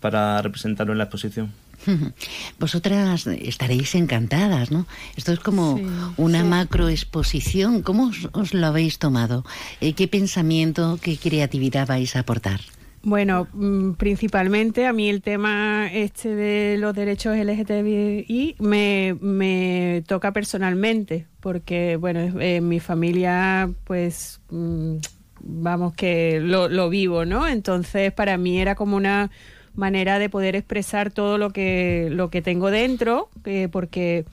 [0.00, 1.63] para representarlo en la exposición.
[2.58, 4.86] Vosotras estaréis encantadas, ¿no?
[5.16, 5.80] Esto es como
[6.16, 7.82] una macro exposición.
[7.82, 9.44] ¿Cómo os, lo habéis tomado?
[9.80, 12.60] Eh, ¿Qué pensamiento, qué creatividad vais a aportar?
[13.02, 20.32] Bueno, mm, principalmente a mí el tema este de los derechos LGTBI me, me toca
[20.32, 24.96] personalmente, porque, bueno, en mi familia, pues, mm,
[25.40, 27.46] vamos que lo, lo vivo, ¿no?
[27.46, 29.30] Entonces, para mí era como una
[29.74, 34.24] manera de poder expresar todo lo que, lo que tengo dentro, eh, porque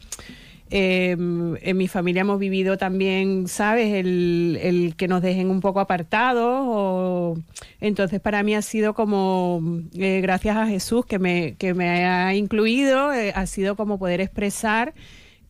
[0.74, 3.94] Em, en mi familia hemos vivido también, ¿sabes?
[3.94, 6.64] El, el, que nos dejen un poco apartados.
[6.66, 7.38] O...
[7.82, 9.62] Entonces, para mí ha sido como,
[9.96, 14.22] eh, gracias a Jesús que me, que me ha incluido, eh, ha sido como poder
[14.22, 14.94] expresar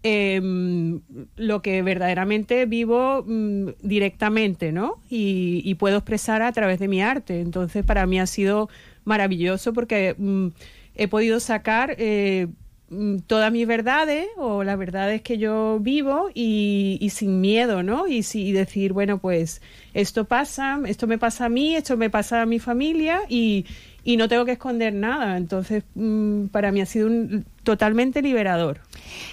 [0.01, 1.01] em,
[1.35, 4.95] lo que verdaderamente vivo mm, directamente, ¿no?
[5.07, 7.41] Y, y, puedo expresar a través de mi arte.
[7.41, 8.69] Entonces, para mí ha sido
[9.05, 10.47] maravilloso porque mm,
[10.95, 12.47] he podido sacar eh,
[12.93, 18.05] Mm, todas mis verdades o las verdades que yo vivo y, sin miedo, ¿no?
[18.05, 19.61] Y, y, decir, bueno, pues
[19.93, 23.65] esto pasa, esto me pasa a mí, esto me pasa a mi familia y,
[24.03, 25.37] y no tengo que esconder nada.
[25.37, 28.82] Entonces, mm, para mí ha sido un, totalmente liberador.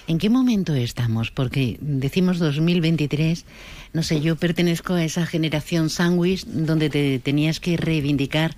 [0.07, 1.31] ¿En qué momento estamos?
[1.31, 3.45] Porque decimos 2023,
[3.93, 8.55] no sé, yo pertenezco a esa generación sándwich donde te tenías que reivindicar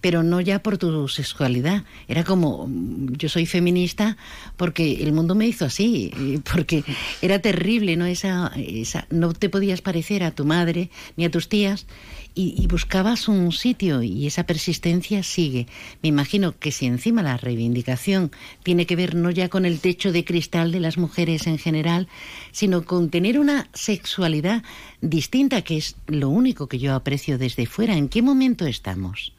[0.00, 1.84] pero no ya por tu sexualidad.
[2.08, 2.68] Era como,
[3.10, 4.16] yo soy feminista
[4.56, 6.84] porque el mundo me hizo así, porque
[7.22, 8.06] era terrible, ¿no?
[8.06, 11.86] Esa, esa, no te podías parecer a tu madre ni a tus tías.
[12.32, 15.66] Y, buscabas un sitio y esa persistencia sigue.
[16.00, 18.30] Me imagino que si encima la reivindicación
[18.62, 22.08] tiene que ver no ya con el techo de cristal de las mujeres en general,
[22.52, 24.62] sino con tener una sexualidad
[25.00, 27.96] distinta, que es lo único que yo aprecio desde fuera.
[27.96, 29.32] ¿En qué momento estamos?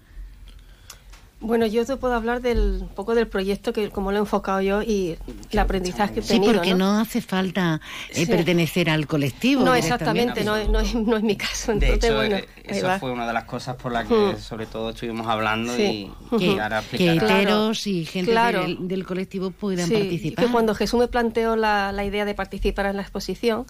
[1.41, 4.61] Bueno, yo te puedo hablar del un poco del proyecto que como lo he enfocado
[4.61, 5.17] yo y
[5.49, 6.51] el aprendizaje que he tenido.
[6.51, 7.81] Sí, porque no, hace falta
[8.13, 9.63] eh, pertenecer al colectivo.
[9.63, 11.73] No, exactamente, no, no, es, no, es, mi caso.
[11.73, 14.37] de hecho, eh, eso fue una de las cosas por las que hmm.
[14.37, 16.59] sobre todo estuvimos hablando y, que,
[16.95, 18.31] que heteros y gente
[18.79, 20.45] del, colectivo puedan participar.
[20.45, 23.65] Que cuando Jesús me planteó la, la idea de participar en la exposición,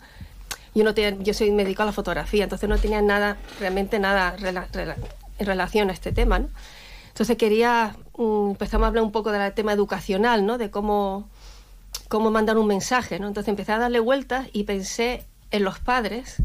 [0.76, 4.36] yo no tenía, yo soy médico a la fotografía, entonces no tenía nada, realmente nada
[4.38, 6.50] en relación a este tema, ¿no?
[7.22, 10.58] Entonces quería, mm, empezamos a hablar un poco del tema educacional, ¿no?
[10.58, 11.30] De cómo,
[12.08, 13.28] cómo mandar un mensaje, ¿no?
[13.28, 16.38] Entonces empecé a darle vueltas y pensé en los padres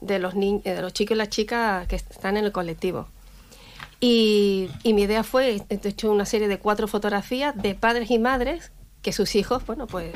[0.00, 3.06] de los, niños, de los chicos y las chicas que están en el colectivo.
[4.00, 8.72] Y, mi idea fue, he hecho una serie de cuatro fotografías de padres y madres
[9.02, 10.12] que sus hijos, bueno, pues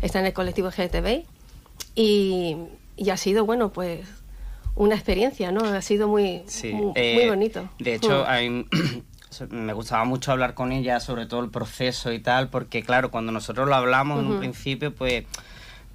[0.00, 1.26] están en el colectivo LGTBI.
[1.96, 2.56] Y,
[2.96, 4.06] y ha sido, bueno, pues
[4.76, 5.64] una experiencia, ¿no?
[5.64, 7.68] Ha sido muy, muy, eh, bonito.
[7.78, 8.24] De hecho, mm.
[8.28, 8.66] hay,
[9.50, 13.32] me gustaba mucho hablar con ella sobre todo el proceso y tal, porque claro, cuando
[13.32, 15.24] nosotros lo hablamos en un principio, pues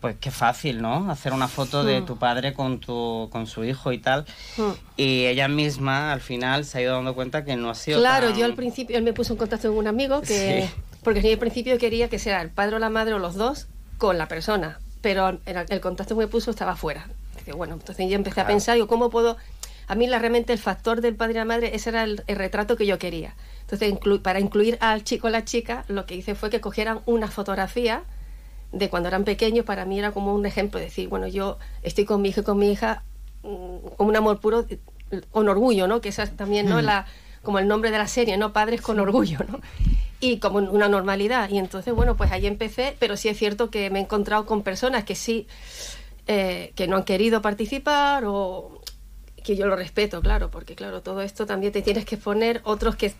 [0.01, 1.09] pues qué fácil, ¿no?
[1.09, 4.25] Hacer una foto de tu padre con tu con su hijo y tal.
[4.97, 8.29] Y ella misma al final se ha ido dando cuenta que no ha sido Claro,
[8.29, 10.69] yo al principio él me puso en contacto con un amigo que
[11.03, 13.67] porque yo al principio quería que sea el padre o la madre o los dos
[13.97, 17.07] con la persona, pero el, contacto que me puso estaba fuera.
[17.55, 19.37] bueno, entonces yo empecé a pensar, yo cómo puedo
[19.87, 22.75] a mí la, realmente el factor del padre y la madre, ese era el, retrato
[22.75, 23.35] que yo quería.
[23.61, 27.27] Entonces, para incluir al chico o la chica, lo que hice fue que cogieran una
[27.27, 28.03] fotografía
[28.71, 32.21] de cuando eran pequeños, para mí era como un ejemplo, decir, bueno, yo estoy con
[32.21, 33.03] mi hijo y con mi hija
[33.43, 34.65] mm, con un amor puro,
[35.31, 36.01] con orgullo, ¿no?
[36.01, 36.81] Que esa también, ¿no?
[36.81, 37.05] La,
[37.45, 38.51] como el nombre de la serie, ¿no?
[38.51, 39.61] Padres con orgullo, ¿no?
[40.19, 41.49] Y como una normalidad.
[41.49, 44.63] Y entonces, bueno, pues ahí empecé, pero sí es cierto que me he encontrado con
[44.63, 45.47] personas que sí,
[46.27, 48.74] eh, que no han querido participar o,
[49.45, 52.95] que yo lo respeto, claro, porque claro, todo esto también te tienes que poner otros
[52.95, 53.13] que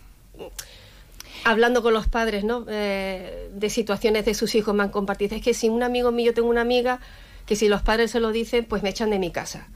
[1.44, 2.66] hablando con los padres, ¿no?
[2.68, 5.36] Eh, de situaciones de sus hijos me han compartido.
[5.36, 7.00] Es que si un amigo mío, tengo una amiga
[7.46, 9.68] que si los padres se lo dicen, pues me echan de mi casa.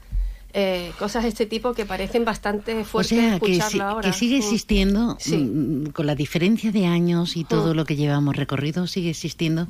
[0.52, 3.60] Eh, cosas de este tipo que parecen bastante fuertes o sea, que,
[4.02, 4.40] que sigue mm.
[4.40, 7.76] existiendo, mm, con la diferencia de años y todo mm.
[7.76, 9.68] lo que llevamos recorrido, sigue existiendo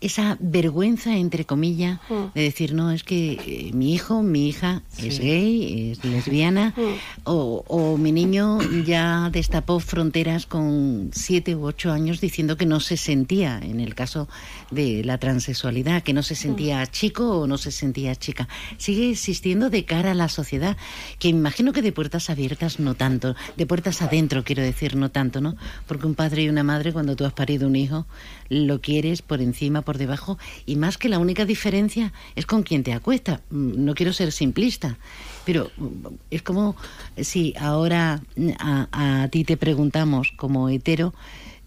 [0.00, 2.34] esa vergüenza, entre comillas, mm.
[2.34, 7.22] de decir, no, es que eh, mi hijo, mi hija es gay, es lesbiana, mm.
[7.24, 12.96] o, mi niño ya destapó fronteras con siete u ocho años diciendo que no se
[12.96, 14.28] sentía, en el caso
[14.70, 16.86] de la transexualidad, que no se sentía mm.
[16.88, 18.48] chico o no se sentía chica.
[18.76, 20.76] Sigue existiendo de cara a la sociedad,
[21.18, 25.40] que imagino que de puertas abiertas no tanto, de puertas adentro quiero decir no tanto,
[25.40, 25.56] ¿no?
[25.86, 28.06] Porque un padre y una madre, cuando tú has parido un hijo,
[28.48, 30.36] lo quieres por encima, por debajo,
[30.66, 33.40] y más que la única diferencia es con quien te acuesta.
[33.48, 34.98] Mm, no quiero ser simplista,
[35.46, 36.76] pero mm, es como
[37.16, 38.20] si ahora
[38.60, 41.14] a, ti te preguntamos como hetero,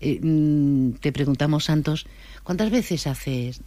[0.02, 2.06] eh, mm, te preguntamos, Santos,
[2.44, 3.62] ¿cuántas veces haces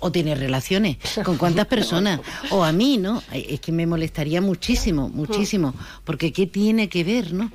[0.00, 3.22] o tienes relaciones con cuántas personas o a mí, ¿no?
[3.32, 5.72] Es que me molestaría muchísimo, muchísimo,
[6.04, 7.50] porque qué tiene que ver, ¿no?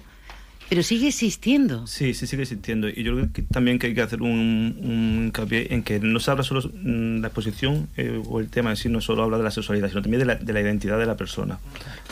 [0.69, 1.87] Pero sigue existiendo.
[1.87, 2.87] Sí, sí sigue existiendo.
[2.87, 6.19] Y yo creo que también que hay que hacer un, un hincapié en que no
[6.19, 9.39] se habla solo mm, la exposición eh, o el tema en sí, no solo habla
[9.39, 11.57] de la sexualidad, sino también de la, de la identidad de la persona,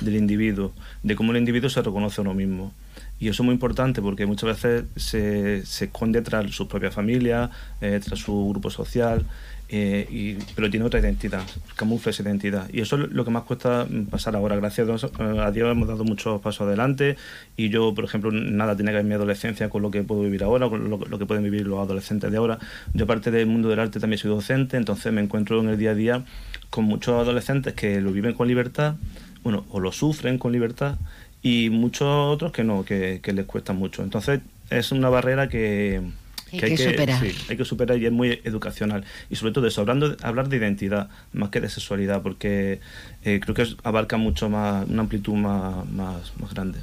[0.02, 2.74] del individuo, de cómo el individuo se reconoce a uno mismo.
[3.20, 7.52] Y eso es muy importante porque muchas veces se, se esconde tras su propia familia,
[7.82, 9.24] eh, tras su grupo social.
[9.70, 11.44] Eh, y, pero tiene otra identidad,
[11.76, 12.70] camufla esa identidad.
[12.72, 14.56] Y eso es lo que más cuesta pasar ahora.
[14.56, 17.18] Gracias a Dios hemos dado muchos pasos adelante
[17.58, 20.44] y yo, por ejemplo, nada tiene que ver mi adolescencia con lo que puedo vivir
[20.44, 22.60] ahora, con lo, que pueden vivir los adolescentes de ahora.
[22.94, 25.92] Yo, aparte del mundo del arte, también soy docente, entonces me encuentro en el día
[25.92, 26.24] a día
[26.70, 28.96] con muchos adolescentes que lo viven con libertad,
[29.44, 30.96] bueno, o lo sufren con libertad
[31.42, 34.04] y muchos otros que no, que, que les cuesta mucho.
[34.04, 36.02] Entonces, es una barrera que
[36.52, 37.20] que hay, que, superar.
[37.22, 39.04] Sí, hay que superar y es muy educacional.
[39.30, 42.80] Y sobre todo eso, hablando hablar de identidad más que de sexualidad, porque
[43.24, 46.80] eh, creo que abarca mucho más, una amplitud más, más, más grande.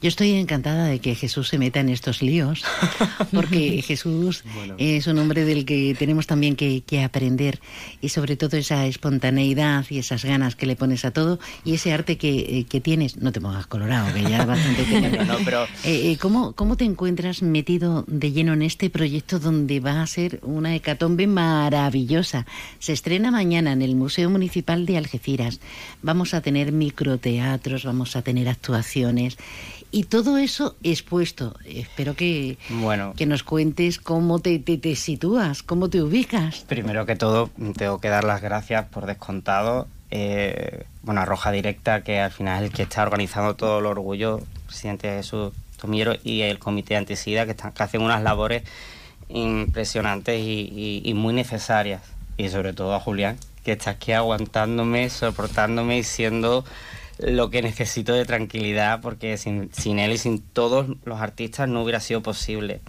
[0.00, 2.62] Yo estoy encantada de que Jesús se meta en estos líos,
[3.32, 4.44] porque Jesús
[4.78, 7.58] es un hombre del que tenemos también que, aprender
[8.00, 11.92] y sobre todo esa espontaneidad y esas ganas que le pones a todo y ese
[11.92, 13.16] arte que, eh, tienes.
[13.16, 15.64] No te pongas colorado, que ya bastante no, pero...
[15.84, 20.06] Eh, eh, ¿cómo, ¿Cómo te encuentras metido de lleno en este proyecto donde va a
[20.06, 22.46] ser una hecatombe maravillosa?
[22.78, 25.58] Se estrena mañana en el Museo Municipal de Algeciras.
[26.02, 29.38] Vamos a tener microteatros, vamos a tener actuaciones
[29.90, 31.54] y todo eso expuesto.
[31.64, 36.64] Espero que, bueno, que nos cuentes cómo te, te, sitúas, cómo te ubicas.
[36.68, 39.86] Primero que todo, tengo que dar las gracias por descontado.
[40.10, 43.86] Eh, bueno, a Roja Directa, que al final es el que está organizando todo el
[43.86, 48.64] orgullo, presidente Jesús Tomiro y el Comité Antisida, que, están, que hacen unas labores
[49.28, 52.02] impresionantes y, y muy necesarias.
[52.36, 56.64] Y sobre todo a Julián, que está aquí aguantándome, soportándome y siendo
[57.18, 61.82] lo que necesito de tranquilidad, porque sin, sin él y sin todos los artistas no
[61.82, 62.80] hubiera sido posible.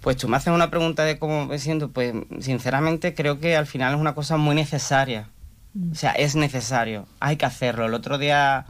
[0.00, 3.66] Pues tú me haces una pregunta de cómo me siento, pues sinceramente creo que al
[3.66, 5.28] final es una cosa muy necesaria.
[5.74, 5.92] Mm.
[5.92, 7.86] O sea, es necesario, hay que hacerlo.
[7.86, 8.66] El otro día,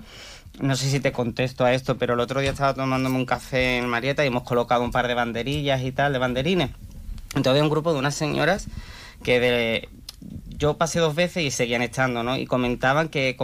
[0.61, 3.79] no sé si te contesto a esto, pero el otro día estaba tomándome un café
[3.79, 6.71] en Marieta y hemos colocado un par de banderillas y tal, de banderines.
[7.31, 8.69] Entonces había un grupo de unas señoras
[9.23, 9.89] que de,
[10.57, 12.37] yo pasé dos veces y seguían estando, ¿no?
[12.37, 13.37] Y comentaban que,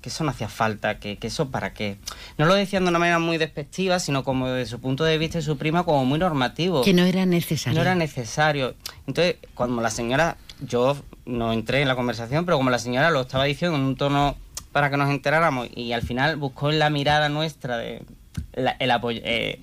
[0.00, 1.96] que eso no hacía falta, que, que, eso para qué.
[2.38, 5.38] No lo decían de una manera muy despectiva, sino como desde su punto de vista
[5.38, 6.82] y su prima como muy normativo.
[6.82, 7.76] Que no era necesario.
[7.76, 8.74] No era necesario.
[9.06, 13.22] Entonces, cuando la señora, yo no entré en la conversación, pero como la señora lo
[13.22, 14.36] estaba diciendo en un tono
[14.72, 18.02] para que nos enteráramos y al final buscó en la mirada nuestra de
[18.52, 19.60] el apoyo, eh,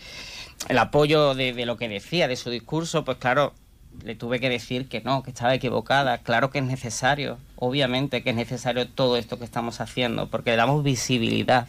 [0.69, 3.53] el apoyo de, de lo que decía, de su discurso, pues claro,
[4.03, 6.19] le tuve que decir que no, que estaba equivocada.
[6.19, 10.57] Claro que es necesario, obviamente que es necesario todo esto que estamos haciendo, porque le
[10.57, 11.67] damos visibilidad.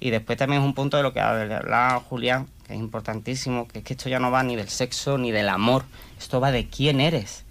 [0.00, 3.80] Y después también es un punto de lo que hablaba Julián, que es importantísimo, que
[3.80, 5.84] es que esto ya no va ni del sexo ni del amor,
[6.18, 7.44] esto va de quién eres.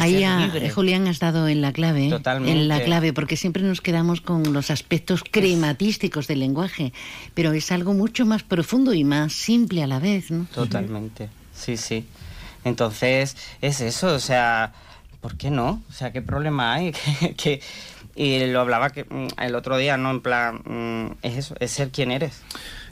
[0.00, 0.24] Ahí
[0.70, 2.52] Julián has dado en la clave, Totalmente.
[2.52, 6.92] en la clave, porque siempre nos quedamos con los aspectos crematísticos del lenguaje,
[7.34, 10.46] pero es algo mucho más profundo y más simple a la vez, ¿no?
[10.54, 12.06] Totalmente, sí, sí.
[12.64, 14.72] Entonces, es eso, o sea,
[15.20, 15.82] ¿por qué no?
[15.88, 16.92] O sea, ¿qué problema hay?
[17.36, 17.60] que,
[18.16, 20.10] y lo hablaba que mm, el otro día, ¿no?
[20.10, 22.42] En plan, mm, es eso, es ser quien eres.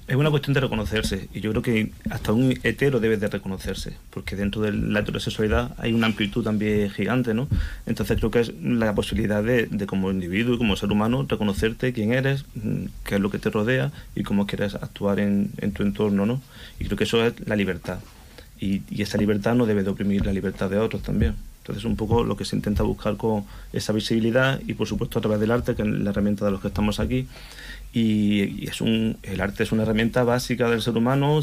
[0.08, 3.96] Es una cuestión de reconocerse y yo creo que hasta un hetero debe de reconocerse,
[4.10, 7.48] porque dentro de la heterosexualidad hay una amplitud también gigante, ¿no?
[7.86, 11.92] Entonces creo que es la posibilidad de, de como individuo y como ser humano reconocerte
[11.92, 15.72] quién eres, mm, qué es lo que te rodea y cómo quieres actuar en, en
[15.72, 16.42] tu entorno, ¿no?
[16.80, 18.00] Y creo que eso es la libertad
[18.62, 21.34] y, esa libertad no debe de oprimir la libertad de otros también.
[21.58, 25.22] Entonces, un poco lo que se intenta buscar con esa visibilidad y, por supuesto, a
[25.22, 27.26] través del arte, que es la herramienta de los que estamos aquí.
[27.92, 31.40] Y, es un, el arte es una herramienta básica del ser humano.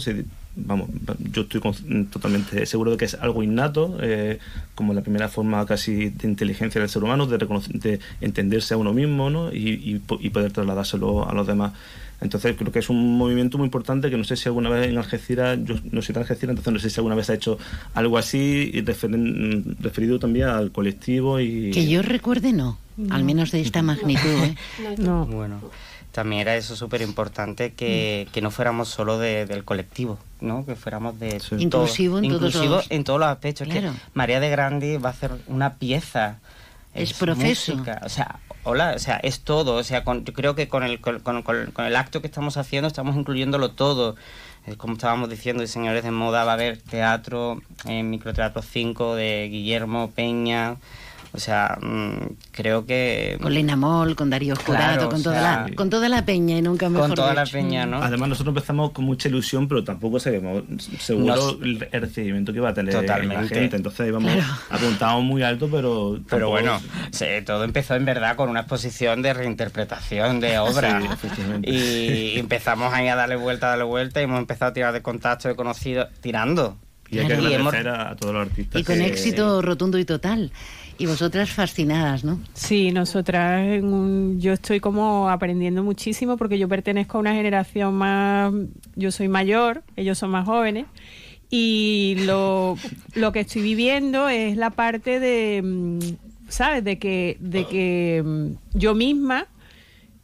[0.55, 0.89] vamos,
[1.31, 1.61] yo estoy
[2.09, 4.39] totalmente seguro de que es algo innato, eh,
[4.75, 8.93] como la primera forma casi de inteligencia del ser humano, de, de entenderse a uno
[8.93, 9.51] mismo ¿no?
[9.53, 11.73] y, y poder trasladárselo a los demás.
[12.21, 14.97] Entonces creo que es un movimiento muy importante que no sé si alguna vez en
[14.97, 17.57] Algeciras, yo no soy de Algeciras, entonces no sé si alguna vez ha hecho
[17.93, 21.71] algo así y referido también al colectivo y...
[21.71, 22.77] Que yo recuerde no,
[23.09, 24.29] al menos de esta magnitud.
[24.29, 24.55] ¿eh?
[24.97, 25.25] no.
[25.27, 25.61] Bueno,
[26.11, 30.65] también era eso súper importante que, que, no fuéramos solo del colectivo, ¿no?
[30.65, 31.41] que fuéramos de...
[31.57, 33.67] Inclusivo, en, inclusivo todos en todos los aspectos.
[33.67, 36.39] Que María de Grandi va a hacer una pieza
[36.93, 37.81] es, profeso.
[38.03, 39.75] o sea, hola, o sea, es todo.
[39.75, 43.15] O sea, yo creo que con el, con, con, el acto que estamos haciendo estamos
[43.15, 44.15] incluyéndolo todo.
[44.77, 50.11] como estábamos diciendo, diseñadores de moda, va a haber teatro, en Microteatro 5 de Guillermo
[50.11, 50.77] Peña,
[51.31, 53.37] o sea, mm, creo que...
[53.41, 56.89] Con Lina Moll, con Darío Jurado, con, toda la, con toda la peña y nunca
[56.89, 58.01] mejor Con toda la peña, ¿no?
[58.01, 60.63] Además, nosotros empezamos con mucha ilusión, pero tampoco sabemos
[60.99, 63.75] seguro el recibimiento que iba a tener la gente.
[63.75, 64.31] Entonces íbamos
[64.69, 66.19] apuntado muy alto, pero...
[66.29, 66.79] Pero bueno,
[67.45, 71.01] todo empezó en verdad con una exposición de reinterpretación de obra.
[71.61, 75.01] y empezamos ahí a darle vuelta, a darle vuelta y hemos empezado a tirar de
[75.01, 76.77] contacto de conocidos, tirando
[77.11, 77.55] Y hay que Claro.
[77.55, 78.81] agradecer a, a todos los artistas.
[78.81, 80.51] Y con que- éxito rotundo y total.
[80.99, 82.41] Y vosotras fascinadas, ¿no?
[82.53, 83.81] Sí, nosotras,
[84.37, 88.53] yo estoy como aprendiendo muchísimo porque yo pertenezco a una generación más,
[88.97, 90.87] yo soy mayor, ellos son más jóvenes
[91.49, 92.77] y lo,
[93.15, 95.99] lo que estoy viviendo es la parte de, mm,
[96.49, 96.83] ¿sabes?
[96.83, 99.47] De que, de que mm, yo misma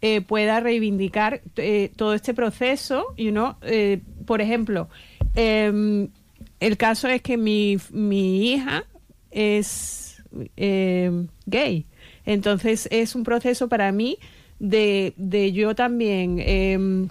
[0.02, 4.90] eh, pueda reivindicar eh, todo este proceso, you know, eh, por ejemplo,
[5.36, 6.10] em,
[6.60, 8.84] el caso es que mi, mi hija
[9.32, 10.05] es
[10.58, 11.12] eh,
[11.46, 11.86] gay.
[12.26, 14.18] Entonces es un proceso para mí
[14.60, 17.10] de, de yo también em,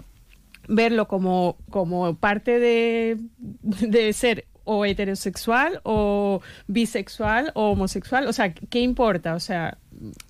[0.67, 3.17] verlo como, como parte de,
[3.61, 8.27] de ser o heterosexual o bisexual o homosexual.
[8.27, 9.35] O sea, ¿qué importa?
[9.35, 9.77] O sea,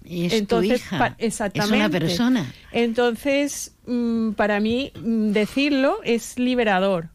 [0.04, 2.00] Es tu hija, pa- es una exactamente.
[2.02, 2.54] persona.
[2.74, 7.08] Entonces, mm, para mí, mm, decirlo es liberador,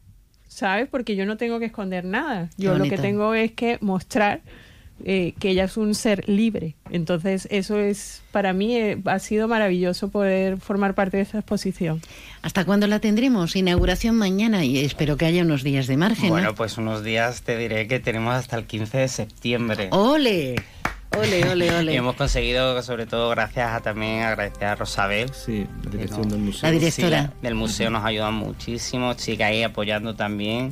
[0.47, 0.87] ¿sabes?
[0.89, 2.49] Porque yo no tengo que esconder nada.
[2.57, 4.41] Yo lo que tengo es que mostrar
[5.05, 6.75] eh, que ella es un ser libre.
[6.91, 12.01] Entonces, eso es, para mí, eh, ha sido maravilloso poder formar parte de esta exposición.
[12.41, 13.55] ¿Hasta cuándo la tendremos?
[13.55, 16.25] Inauguración mañana y espero que haya unos días de margen.
[16.27, 16.33] ¿no?
[16.33, 19.87] Bueno, pues unos días te diré que tenemos hasta el 15 de septiembre.
[19.91, 20.55] ¡Ole!
[21.17, 21.93] Ole, ole, ole.
[21.93, 25.29] Y hemos conseguido, sobre todo gracias a también agradecer a Rosabel.
[25.33, 26.69] Sí, la dirección del museo.
[26.69, 27.21] La directora.
[27.23, 30.71] Sí, la- del museo nos ayuda muchísimo, chica ahí apoyando también.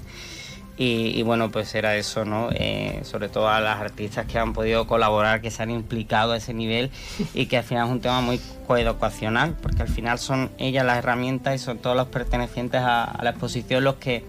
[0.80, 2.49] Y, y bueno, pues era eso, ¿no?
[2.53, 6.38] Eh, sobre todo a las artistas que han podido colaborar, que se han implicado a
[6.38, 6.89] ese nivel
[7.34, 10.99] y que al final es un tema muy coeducacional, porque al final son ellas las
[10.99, 14.23] herramientas y son todos los pertenecientes a, a la exposición los que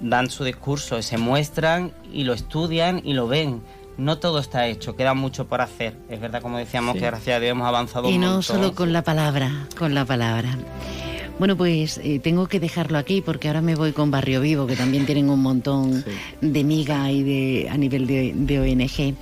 [0.00, 3.62] dan su discurso, se muestran y lo estudian y lo ven.
[3.96, 5.94] No todo está hecho, queda mucho por hacer.
[6.08, 7.00] Es verdad, como decíamos, Sí.
[7.00, 8.42] que gracias a Dios hemos avanzado Y un no montón.
[8.42, 10.56] solo con la palabra, con la palabra.
[11.38, 14.76] Bueno, pues eh, tengo que dejarlo aquí porque ahora me voy con Barrio Vivo, que
[14.76, 16.04] también tienen un montón
[16.40, 19.14] de miga y de, a nivel de, de ONG.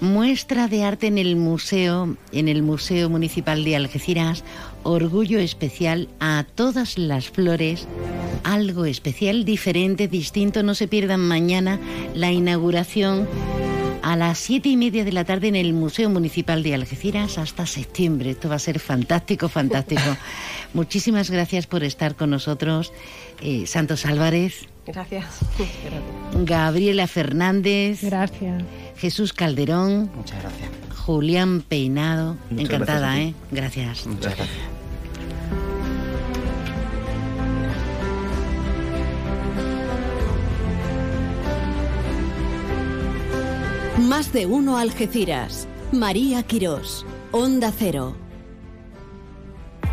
[0.00, 4.42] Muestra de arte en el museo, en el Museo Municipal de Algeciras,
[4.82, 7.86] orgullo especial a todas las flores,
[8.42, 10.64] algo especial, diferente, distinto.
[10.64, 11.78] No se pierdan mañana
[12.14, 13.28] la inauguración
[14.02, 17.66] a las siete y media de la tarde en el Museo Municipal de Algeciras hasta
[17.66, 18.30] septiembre.
[18.30, 20.00] Esto va a ser fantástico, fantástico.
[20.74, 22.92] Muchísimas gracias por estar con nosotros,
[23.40, 25.26] eh, Santos Álvarez, Gracias.
[26.44, 28.64] Gabriela Fernández, gracias,
[28.96, 30.70] Jesús Calderón, Muchas gracias.
[30.96, 32.36] Julián Peinado.
[32.50, 33.28] Muchas Encantada, gracias.
[33.28, 33.34] ¿eh?
[33.50, 34.06] Gracias.
[34.06, 34.71] Muchas gracias.
[43.98, 45.68] Más de uno Algeciras.
[45.92, 47.04] María Quirós.
[47.30, 48.16] Onda Cero.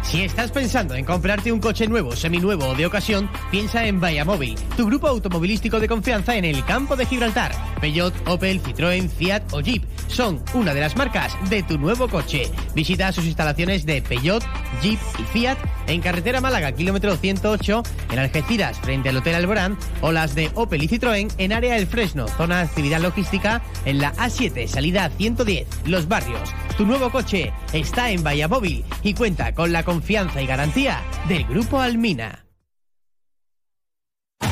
[0.03, 4.55] Si estás pensando en comprarte un coche nuevo, seminuevo o de ocasión, piensa en Móvil,
[4.77, 7.51] tu grupo automovilístico de confianza en el campo de Gibraltar.
[7.81, 12.49] Peugeot, Opel, Citroën, Fiat o Jeep son una de las marcas de tu nuevo coche.
[12.73, 14.43] Visita sus instalaciones de Peugeot,
[14.81, 15.57] Jeep y Fiat
[15.89, 20.83] en carretera Málaga, kilómetro 108, en Algeciras, frente al Hotel Alborán, o las de Opel
[20.83, 25.67] y Citroën en área El Fresno, zona de actividad logística, en la A7, salida 110,
[25.85, 26.53] Los Barrios.
[26.77, 31.79] Tu nuevo coche está en Móvil y cuenta con la confianza y garantía del Grupo
[31.79, 32.48] Almina.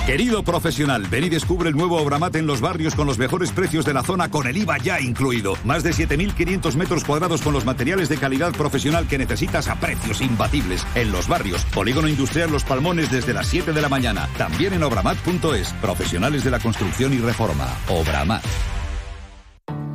[0.08, 3.84] Querido profesional, ven y descubre el nuevo Obramat en los barrios con los mejores precios
[3.84, 5.56] de la zona con el IVA ya incluido.
[5.66, 10.22] Más de 7.500 metros cuadrados con los materiales de calidad profesional que necesitas a precios
[10.22, 10.88] imbatibles.
[10.96, 14.30] En los barrios, Polígono Industrial Los Palmones desde las 7 de la mañana.
[14.38, 15.74] También en obramat.es.
[15.82, 17.68] Profesionales de la construcción y reforma.
[17.90, 18.46] Obramat.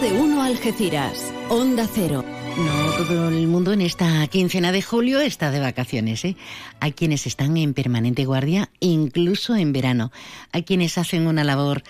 [0.00, 1.34] De uno Algeciras.
[1.48, 2.24] Onda Cero.
[2.56, 6.24] No todo el mundo en esta quincena de julio está de vacaciones.
[6.24, 6.36] ¿eh?
[6.78, 10.12] Hay quienes están en permanente guardia, incluso en verano.
[10.52, 11.82] Hay quienes hacen una labor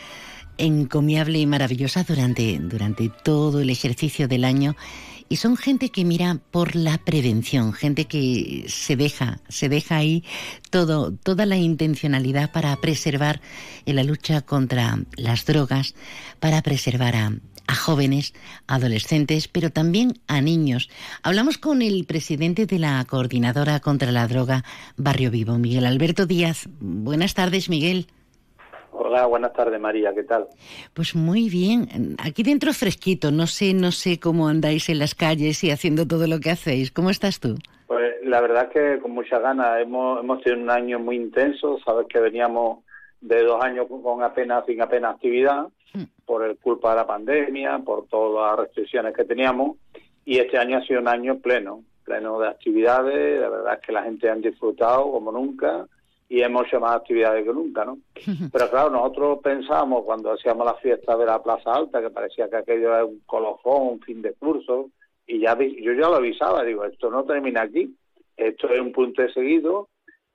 [0.56, 4.74] encomiable y maravillosa durante, durante todo el ejercicio del año.
[5.28, 10.24] Y son gente que mira por la prevención, gente que se deja, se deja ahí
[10.70, 13.43] todo, toda la intencionalidad para preservar
[13.85, 15.94] en la lucha contra las drogas,
[16.40, 17.32] para preservar a,
[17.69, 18.35] a jóvenes,
[18.66, 20.90] adolescentes, pero también a niños.
[21.23, 24.65] Hablamos con el presidente de la Coordinadora contra la Droga
[24.97, 26.66] Barrio Vivo, Miguel Alberto Díaz.
[26.81, 28.07] Buenas tardes, Miguel.
[28.90, 30.49] Hola, buenas tardes, María, ¿qué tal?
[30.95, 32.16] Pues muy bien.
[32.19, 36.27] Aquí dentro fresquito, no sé, no sé cómo andáis en las calles y haciendo todo
[36.27, 36.90] lo que hacéis.
[36.90, 37.57] ¿Cómo estás tú?
[37.86, 39.81] Pues la verdad es que con mucha ganas.
[39.81, 42.85] Hemos, hemos tenido un año muy intenso, sabes que veníamos
[43.20, 45.69] de dos años con apenas, sin apenas actividad.
[46.24, 49.77] Por el culpa de la pandemia, por todas las restricciones que teníamos,
[50.24, 53.93] y este año ha sido un año pleno, pleno de actividades, la verdad es que
[53.93, 55.86] la gente han disfrutado como nunca,
[56.28, 57.98] y hemos hecho más actividades que nunca, ¿no?
[58.52, 62.56] Pero claro, nosotros pensábamos cuando hacíamos la fiesta de la Plaza Alta, que parecía que
[62.56, 64.90] aquello era un colofón, un fin de curso,
[65.27, 67.94] y ya yo ya lo avisaba, digo, esto no termina aquí,
[68.36, 69.89] esto es un punto de seguido,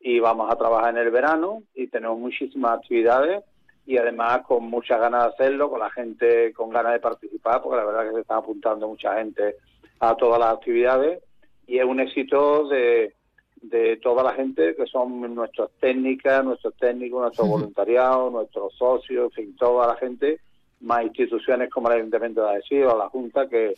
[0.03, 3.43] y vamos a trabajar en el verano y tenemos muchísimas actividades
[3.85, 7.77] y además con muchas ganas de hacerlo, con la gente con ganas de participar, porque
[7.77, 9.55] la verdad es que se está apuntando mucha gente
[9.99, 11.21] a todas las actividades
[11.67, 13.15] y es un éxito de,
[13.61, 19.31] de toda la gente que son nuestras técnicas, nuestros técnicos, nuestro voluntariado, nuestros socios, en
[19.31, 20.39] fin, toda la gente
[20.81, 23.73] más instituciones como el Ayuntamiento de la Junta que,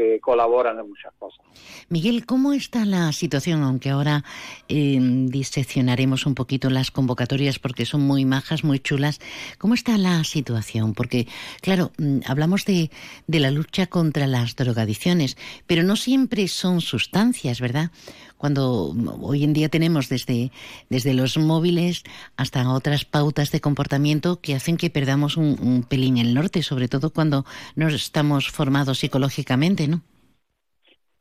[0.00, 1.40] que, colaboran en muchas cosas.
[1.88, 3.62] Miguel, ¿cómo está la situación?
[3.62, 4.24] Aunque ahora
[4.68, 9.20] eh, diseccionaremos un poquito las convocatorias porque son muy majas, muy chulas.
[9.58, 10.94] ¿Cómo está la situación?
[10.94, 11.26] Porque,
[11.60, 12.90] claro, mm, hablamos de,
[13.26, 15.36] la lucha contra las drogadicciones,
[15.66, 17.90] pero no siempre son sustancias, ¿verdad?
[18.40, 20.50] cuando hoy en día tenemos desde,
[20.88, 22.04] los móviles
[22.38, 27.10] hasta otras pautas de comportamiento que hacen que perdamos un, pelín el norte, sobre todo
[27.10, 27.44] cuando
[27.76, 29.88] no estamos formados psicológicamente.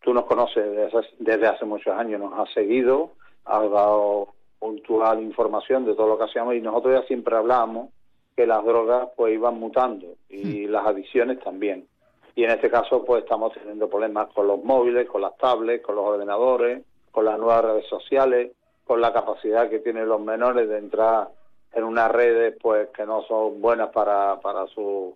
[0.10, 3.12] Tú nos conoces desde, hace muchos años, nos has seguido,
[3.46, 7.92] has dado puntual información de todo lo que hacíamos y nosotros ya siempre hablábamos
[8.36, 10.72] que las drogas pues iban mutando y hmm.
[10.72, 11.86] las adicciones también.
[12.34, 15.96] Y en este caso pues estamos teniendo problemas con los móviles, con las tablets, con
[15.96, 18.54] los ordenadores, con las nuevas redes sociales,
[18.86, 21.28] con la capacidad que tienen los menores de entrar
[21.72, 25.14] en unas redes pues que no son buenas para, para sus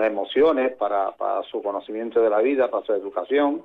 [0.00, 3.64] emociones, para, para su conocimiento de la vida, para su educación,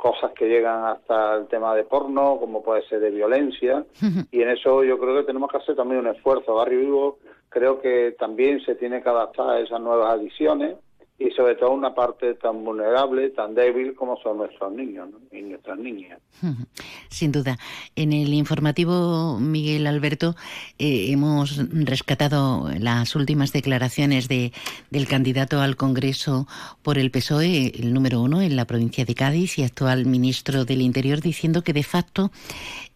[0.00, 3.84] cosas que llegan hasta el tema de porno, como puede ser de violencia,
[4.30, 6.54] y en eso yo creo que tenemos que hacer también un esfuerzo.
[6.54, 7.18] Barrio Vivo
[7.50, 10.76] creo que también se tiene que adaptar a esas nuevas adiciones
[11.20, 15.78] y sobre todo una parte tan vulnerable, tan débil como son nuestros niños y nuestras
[15.78, 16.18] niñas.
[17.10, 17.58] Sin duda.
[17.94, 20.34] En el informativo, Miguel Alberto,
[20.78, 24.52] eh, hemos rescatado las últimas declaraciones de,
[24.88, 26.46] del candidato al Congreso
[26.82, 30.80] por el PSOE, el número uno en la provincia de Cádiz y actual ministro del
[30.80, 32.30] Interior, diciendo que de facto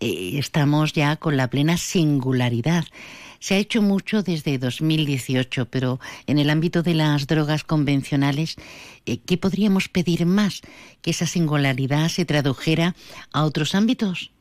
[0.01, 2.85] eh, estamos ya con la plena singularidad
[3.45, 8.57] se ha hecho mucho desde 2018, pero en el ámbito de las drogas convencionales,
[9.05, 10.63] eh, ¿qué podríamos pedir más?
[11.03, 12.95] ¿Que esa singularidad se tradujera
[13.35, 14.33] a otros ámbitos?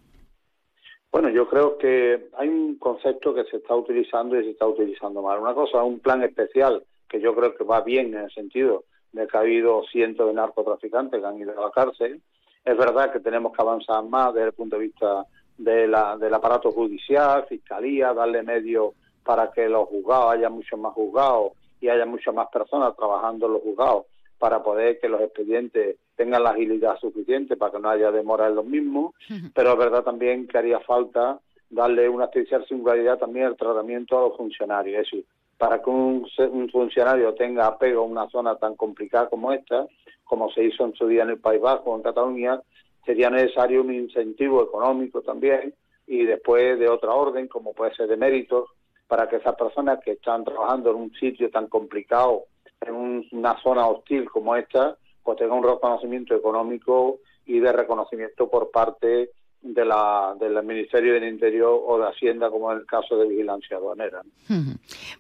[1.12, 5.22] Bueno, yo creo que hay un concepto que se está utilizando y se está utilizando
[5.22, 5.38] mal.
[5.38, 9.28] Una cosa un plan especial que yo creo que va bien en el sentido de
[9.28, 12.22] que ha habido cientos de narcotraficantes que han ido a la cárcel.
[12.64, 15.26] Es verdad que tenemos que avanzar más desde el punto de vista
[15.64, 20.94] de la, del aparato judicial, fiscalía, darle medio para que los juzgados haya muchos más
[20.94, 24.06] juzgados y haya muchas más personas trabajando en los juzgados
[24.38, 28.56] para poder que los expedientes tengan la agilidad suficiente para que no haya demora en
[28.56, 29.14] los mismos,
[29.56, 34.28] pero es verdad también que haría falta darle una especial singularidad también al tratamiento a
[34.28, 35.26] los funcionarios, es decir,
[35.58, 39.88] para que un, un funcionario tenga apego a una zona tan complicada como esta,
[40.26, 42.62] como se hizo en su día en el País Vasco o en Cataluña,
[43.06, 45.74] sería necesario un incentivo económico también
[46.08, 48.70] y después de otra orden, como puede ser de méritos,
[49.08, 52.46] para que esas personas que están trabajando en un sitio tan complicado,
[52.82, 58.72] en una zona hostil como esta, pues tengan un reconocimiento económico y de reconocimiento por
[58.72, 59.32] parte
[59.64, 63.78] de la, del Ministerio del Interior o de Hacienda, como en el caso de vigilancia
[63.78, 64.22] aduanera.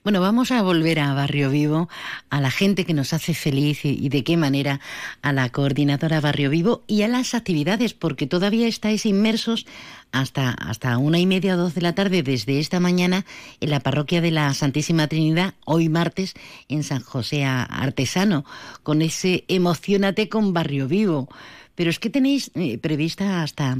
[0.04, 1.88] Bueno, vamos a volver a Barrio Vivo,
[2.30, 4.82] a la gente que nos hace feliz y, de qué manera,
[5.22, 9.66] a la coordinadora Barrio Vivo y a las actividades, porque todavía estáis inmersos
[10.12, 13.26] hasta, hasta una y media dos de la tarde desde esta mañana
[13.62, 16.34] en la parroquia de la Santísima Trinidad, hoy martes
[16.68, 18.44] en San José Artesano,
[18.84, 21.30] con ese Emocionate con Barrio Vivo.
[21.76, 23.78] Pero es que tenéis eh, prevista hasta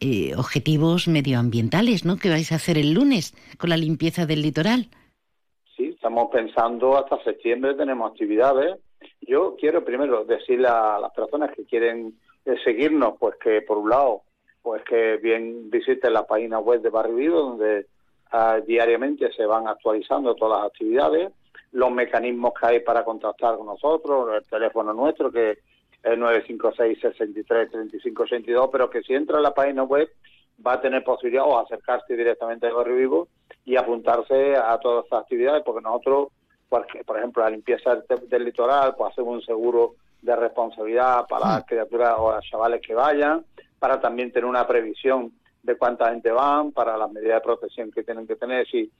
[0.00, 2.16] eh, objetivos medioambientales, ¿no?
[2.16, 4.88] Que vais a hacer el lunes con la limpieza del litoral.
[5.76, 8.76] Sí, estamos pensando hasta septiembre tenemos actividades.
[9.20, 13.90] Yo quiero primero decirle a las personas que quieren eh, seguirnos, pues que por un
[13.90, 14.22] lado,
[14.62, 17.86] pues que bien visiten la página web de Barrio Vivo, donde
[18.30, 21.32] ah, diariamente se van actualizando todas las actividades,
[21.72, 25.58] los mecanismos que hay para contactar con nosotros, el teléfono nuestro que
[26.04, 30.08] el 956 63 35 82, pero que si entra en la página web
[30.64, 33.28] va a tener posibilidad o acercarse directamente al barrio vivo
[33.64, 36.28] y apuntarse a todas estas actividades, porque nosotros,
[36.68, 42.14] por ejemplo, la limpieza del, litoral, pues hacemos un seguro de responsabilidad para las criaturas
[42.18, 43.44] o los chavales que vayan,
[43.78, 45.32] para también tener una previsión
[45.62, 48.66] de cuánta gente van, para las medidas de protección que tienen que tener.
[48.66, 48.90] Si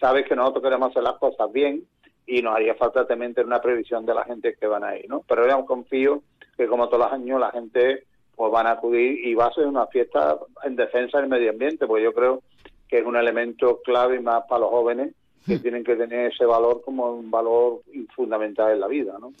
[0.00, 1.86] sabes que nosotros queremos hacer las cosas bien
[2.26, 5.08] y nos haría falta también tener una previsión de la gente que van a ir,
[5.08, 5.22] ¿no?
[5.28, 6.22] Pero yo confío
[6.56, 8.04] que como todos los años la gente
[8.36, 11.86] pues van a acudir y va a ser una fiesta en defensa del medio ambiente,
[11.86, 12.42] porque yo creo
[12.88, 15.14] que es un elemento clave más para los jóvenes
[15.46, 17.82] que tienen que tener ese valor como un valor
[18.14, 19.32] fundamental en la vida, ¿no?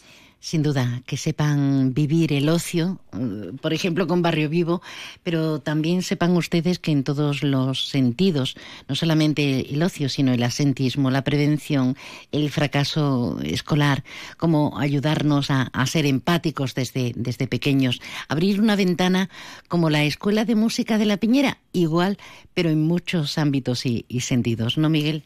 [0.44, 4.82] sin duda, que sepan vivir el ocio, eh, por ejemplo, con Barrio Vivo,
[5.22, 8.54] pero también sepan ustedes que en todos los sentidos,
[8.86, 11.96] no solamente el ocio, sino el asentismo, la prevención,
[12.30, 14.04] el fracaso escolar,
[14.36, 19.30] cómo ayudarnos a, ser empáticos desde, desde pequeños, abrir una ventana
[19.68, 22.18] como la Escuela de Música de la Piñera, igual,
[22.52, 25.24] pero en muchos ámbitos y sentidos, ¿no, Miguel?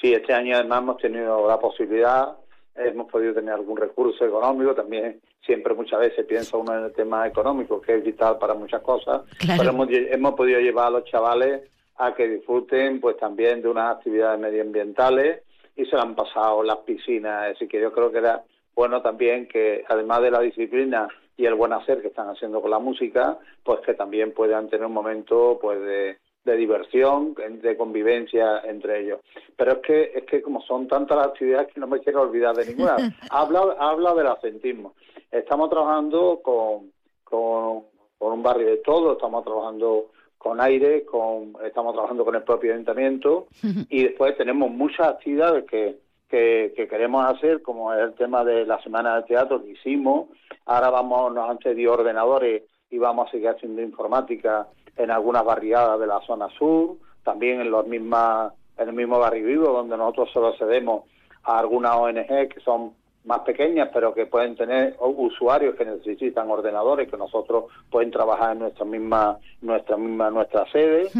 [0.00, 2.36] Sí, este año además hemos tenido la posibilidad
[2.76, 7.26] hemos podido tener algún recurso económico, también siempre muchas veces piensa uno en el tema
[7.26, 9.22] económico, que es vital para muchas cosas,
[9.56, 11.62] pero hemos, hemos podido llevar a los chavales
[11.96, 15.42] a que disfruten pues también de unas actividades medioambientales
[15.76, 18.42] y se han pasado las piscinas, así que yo creo que era
[18.74, 21.08] bueno también que además de la disciplina
[21.38, 24.86] y el buen hacer que están haciendo con la música, pues que también puedan tener
[24.86, 29.20] un momento pues de, de diversión, de convivencia entre ellos.
[29.56, 32.54] Pero es que es que como son tantas las actividades que no me quiero olvidar
[32.54, 32.96] de ninguna.
[33.30, 34.94] habla habla del asentismo.
[35.30, 36.92] Estamos trabajando con,
[37.24, 37.84] con,
[38.20, 40.06] un barrio de todo, estamos trabajando
[40.38, 43.48] con aire, con estamos trabajando con el propio ayuntamiento
[43.90, 45.98] y después tenemos muchas actividades que,
[46.28, 50.28] que, que, queremos hacer, como es el tema de la semana de teatro que hicimos.
[50.64, 55.98] Ahora vamos, nos han cedido ordenadores y vamos a seguir haciendo informática en algunas barriadas
[56.00, 60.30] de la zona sur, también en los mismas, en el mismo barrio vivo, donde nosotros
[60.32, 61.04] solo cedemos
[61.44, 62.92] a algunas ONG que son
[63.24, 68.60] más pequeñas, pero que pueden tener usuarios que necesitan ordenadores, que nosotros pueden trabajar en
[68.60, 71.10] nuestra misma, nuestra misma, nuestra sede.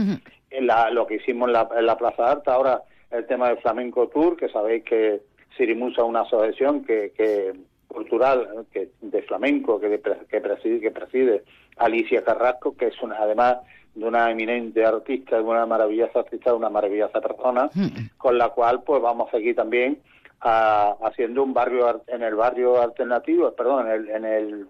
[0.50, 3.58] en la, lo que hicimos en la, en la Plaza Alta, ahora el tema del
[3.58, 5.22] Flamenco Tour, que sabéis que
[5.56, 7.52] Sirimusa es una asociación que, que
[7.96, 11.44] cultural que, de flamenco que, que, preside, que preside
[11.78, 13.56] Alicia Carrasco, que es una, además
[13.94, 18.18] de una eminente artista, de una maravillosa artista, de una maravillosa persona, mm.
[18.18, 19.98] con la cual pues vamos aquí también
[20.42, 24.66] a, haciendo un barrio en el barrio alternativo, perdón, en el en el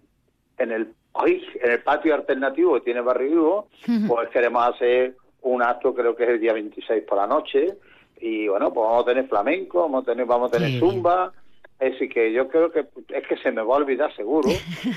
[0.59, 0.94] en el,
[1.62, 3.69] en el patio alternativo que tiene Barrio Vivo,
[4.09, 7.77] pues queremos hacer un acto, creo que es el día 26 por la noche,
[8.20, 11.32] y bueno, pues vamos a tener flamenco, vamos a tener, vamos a tener zumba,
[11.78, 14.48] es decir, que yo creo que es que se me va a olvidar seguro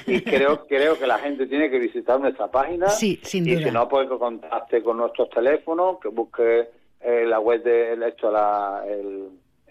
[0.07, 3.59] y creo creo que la gente tiene que visitar nuestra página sí, sin duda.
[3.59, 6.69] y si no, pues que contacte con nuestros teléfonos, que busque
[7.01, 8.81] eh, la web de esto, la,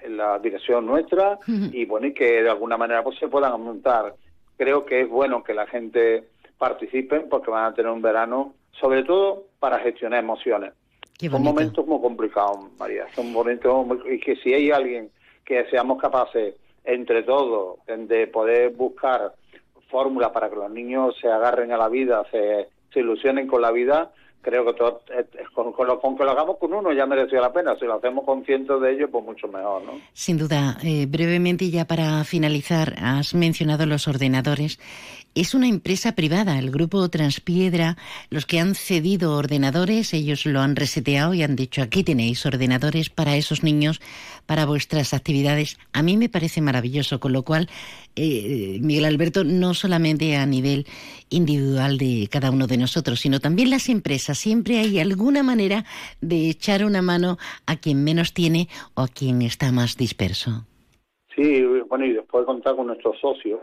[0.06, 4.14] la dirección nuestra y bueno, y que de alguna manera pues se puedan montar.
[4.58, 6.24] Creo que es bueno que la gente
[6.58, 10.74] participe porque van a tener un verano, sobre todo para gestionar emociones.
[11.18, 13.06] Son momentos muy complicados, María.
[13.14, 15.10] Son momentos muy, y que si hay alguien
[15.44, 16.54] que seamos capaces
[16.88, 19.34] entre todos, de poder buscar
[19.90, 23.70] fórmulas para que los niños se agarren a la vida, se, se ilusionen con la
[23.70, 24.10] vida,
[24.40, 25.02] creo que todo,
[25.52, 27.76] con, lo, con, que lo hagamos con uno ya mereció la pena.
[27.78, 30.00] Si lo hacemos con cientos de ellos, pues mucho mejor, ¿no?
[30.14, 30.78] Sin duda.
[30.82, 34.78] Eh, brevemente, ya para finalizar, has mencionado los ordenadores.
[35.38, 37.96] Es una empresa privada, el grupo Transpiedra,
[38.28, 43.08] los que han cedido ordenadores, ellos lo han reseteado y han dicho, aquí tenéis ordenadores
[43.08, 44.00] para esos niños,
[44.46, 45.78] para vuestras actividades.
[45.92, 47.68] A mí me parece maravilloso, con lo cual,
[48.16, 50.88] eh, Miguel Alberto, no solamente a nivel
[51.30, 55.84] individual de cada uno de nosotros, sino también las empresas, siempre hay alguna manera
[56.20, 60.66] de echar una mano a quien menos tiene o a quien está más disperso.
[61.36, 63.60] Sí, bueno, y después contar con nuestros socios,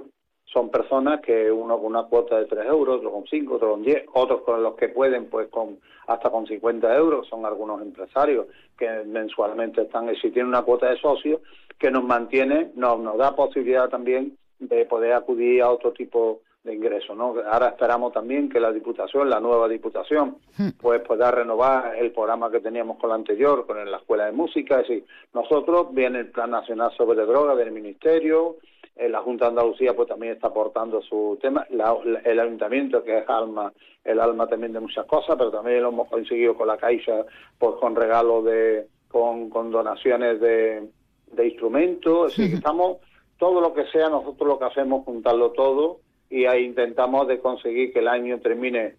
[0.55, 3.83] son personas que uno con una cuota de 3 euros, otro con 5, otro con
[3.83, 8.47] 10, otros con los que pueden pues con hasta con 50 euros, son algunos empresarios
[8.77, 11.41] que mensualmente están, si tienen una cuota de socios
[11.77, 16.73] que nos mantiene, nos, nos da posibilidad también de poder acudir a otro tipo de
[16.73, 17.35] ingresos, ¿no?
[17.51, 20.69] Ahora esperamos también que la Diputación, la nueva Diputación, hmm.
[20.81, 24.79] pues pueda renovar el programa que teníamos con la anterior, con la Escuela de Música,
[24.79, 28.55] es decir, nosotros viene el Plan Nacional sobre Droga del Ministerio,
[28.95, 33.73] la Junta de Andalucía pues también está aportando su tema, el ayuntamiento que es alma,
[34.03, 37.25] el alma también de muchas cosas, pero también lo hemos conseguido con la Caixa,
[37.57, 40.87] pues con regalos de, con, con donaciones de,
[41.31, 42.97] de instrumentos, así que estamos,
[43.37, 45.99] todo lo que sea, nosotros lo que hacemos juntarlo todo
[46.29, 48.95] y ahí intentamos de conseguir que el año termine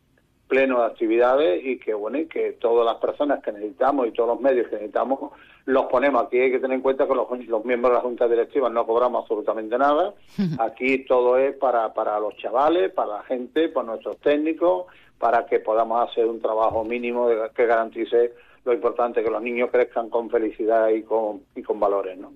[0.48, 4.28] pleno de actividades y que bueno y que todas las personas que necesitamos y todos
[4.28, 5.32] los medios que necesitamos
[5.66, 8.28] los ponemos aquí hay que tener en cuenta que los, los miembros de la junta
[8.28, 10.14] directiva no cobramos absolutamente nada.
[10.60, 14.86] Aquí todo es para para los chavales para la gente para nuestros técnicos
[15.18, 18.32] para que podamos hacer un trabajo mínimo que garantice
[18.64, 22.32] lo importante que los niños crezcan con felicidad y con y con valores no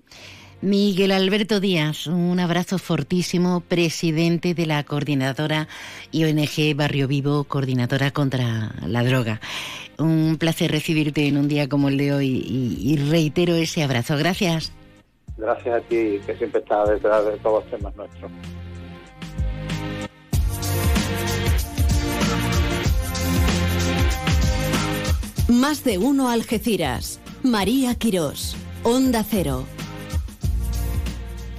[0.61, 5.67] Miguel Alberto Díaz, un abrazo fortísimo, presidente de la coordinadora
[6.11, 9.41] IONG Barrio Vivo, coordinadora contra la droga.
[9.97, 14.17] Un placer recibirte en un día como el de hoy y, reitero ese abrazo.
[14.17, 14.71] Gracias.
[15.35, 18.31] Gracias a ti, que siempre está detrás de todos los temas nuestros.
[25.47, 27.19] Más de uno Algeciras.
[27.41, 28.55] María Quirós.
[28.83, 29.65] Onda Cero.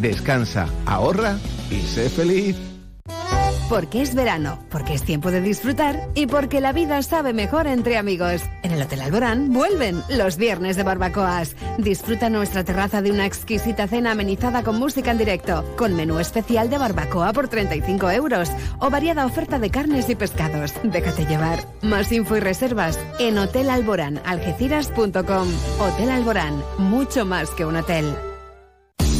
[0.00, 1.38] Descansa, ahorra
[1.70, 2.56] y sé feliz.
[3.68, 7.98] Porque es verano, porque es tiempo de disfrutar y porque la vida sabe mejor entre
[7.98, 8.40] amigos.
[8.62, 11.54] En el Hotel Alborán vuelven los viernes de barbacoas.
[11.76, 16.70] Disfruta nuestra terraza de una exquisita cena amenizada con música en directo, con menú especial
[16.70, 20.72] de barbacoa por 35 euros o variada oferta de carnes y pescados.
[20.82, 21.62] Déjate llevar.
[21.82, 25.48] Más info y reservas en hotelalborán.algeciras.com.
[25.78, 28.16] Hotel Alborán, mucho más que un hotel.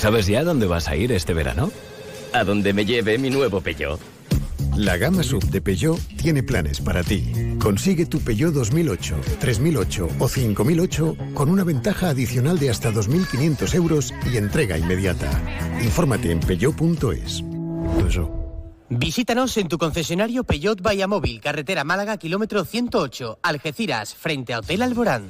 [0.00, 1.70] ¿Sabes ya dónde vas a ir este verano?
[2.32, 4.00] A donde me lleve mi nuevo Peugeot.
[4.74, 7.30] La gama sub de Peugeot tiene planes para ti.
[7.60, 14.14] Consigue tu Peugeot 2008, 3008 o 5008 con una ventaja adicional de hasta 2.500 euros
[14.32, 15.28] y entrega inmediata.
[15.82, 17.44] Infórmate en peugeot.es.
[18.88, 25.28] Visítanos en tu concesionario Peugeot Móvil, carretera Málaga, kilómetro 108, Algeciras, frente a Hotel Alborán.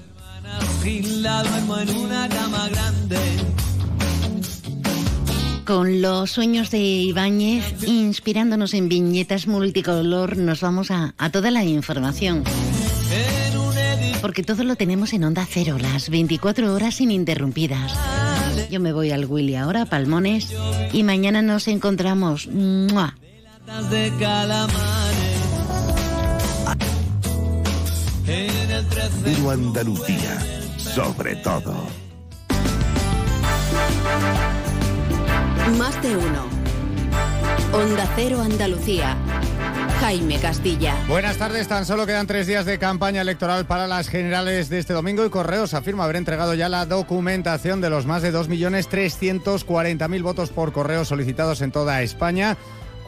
[5.71, 12.43] Con los sueños de Ibáñez, inspirándonos en viñetas multicolor, nos vamos a, toda la información.
[14.21, 17.97] Porque todo lo tenemos en Onda Cero, las 24 horas ininterrumpidas.
[18.69, 20.53] Yo me voy al Willy ahora, Palmones,
[20.93, 22.49] y mañana nos encontramos.
[22.49, 23.15] ¡Mua!
[29.25, 30.37] Puro Andalucía,
[30.79, 31.87] sobre todo.
[35.79, 36.47] Más de uno.
[37.73, 39.17] Onda Cero Andalucía.
[40.01, 40.97] Jaime Castilla.
[41.07, 44.95] Buenas tardes, tan solo quedan tres días de campaña electoral para las generales de este
[44.95, 50.51] domingo y Correos afirma haber entregado ya la documentación de los más de 2.340.000 votos
[50.51, 52.57] por correo solicitados en toda España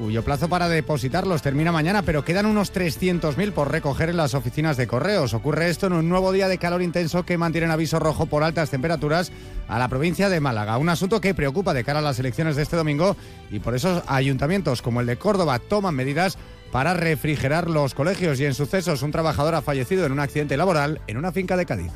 [0.03, 4.77] cuyo plazo para depositarlos termina mañana, pero quedan unos 300.000 por recoger en las oficinas
[4.77, 5.33] de correos.
[5.33, 8.43] Ocurre esto en un nuevo día de calor intenso que mantiene en aviso rojo por
[8.43, 9.31] altas temperaturas
[9.69, 10.77] a la provincia de Málaga.
[10.79, 13.17] Un asunto que preocupa de cara a las elecciones de este domingo
[13.53, 16.37] y por eso ayuntamientos como el de Córdoba toman medidas
[16.73, 21.01] para refrigerar los colegios y en sucesos un trabajador ha fallecido en un accidente laboral
[21.07, 21.93] en una finca de Cádiz.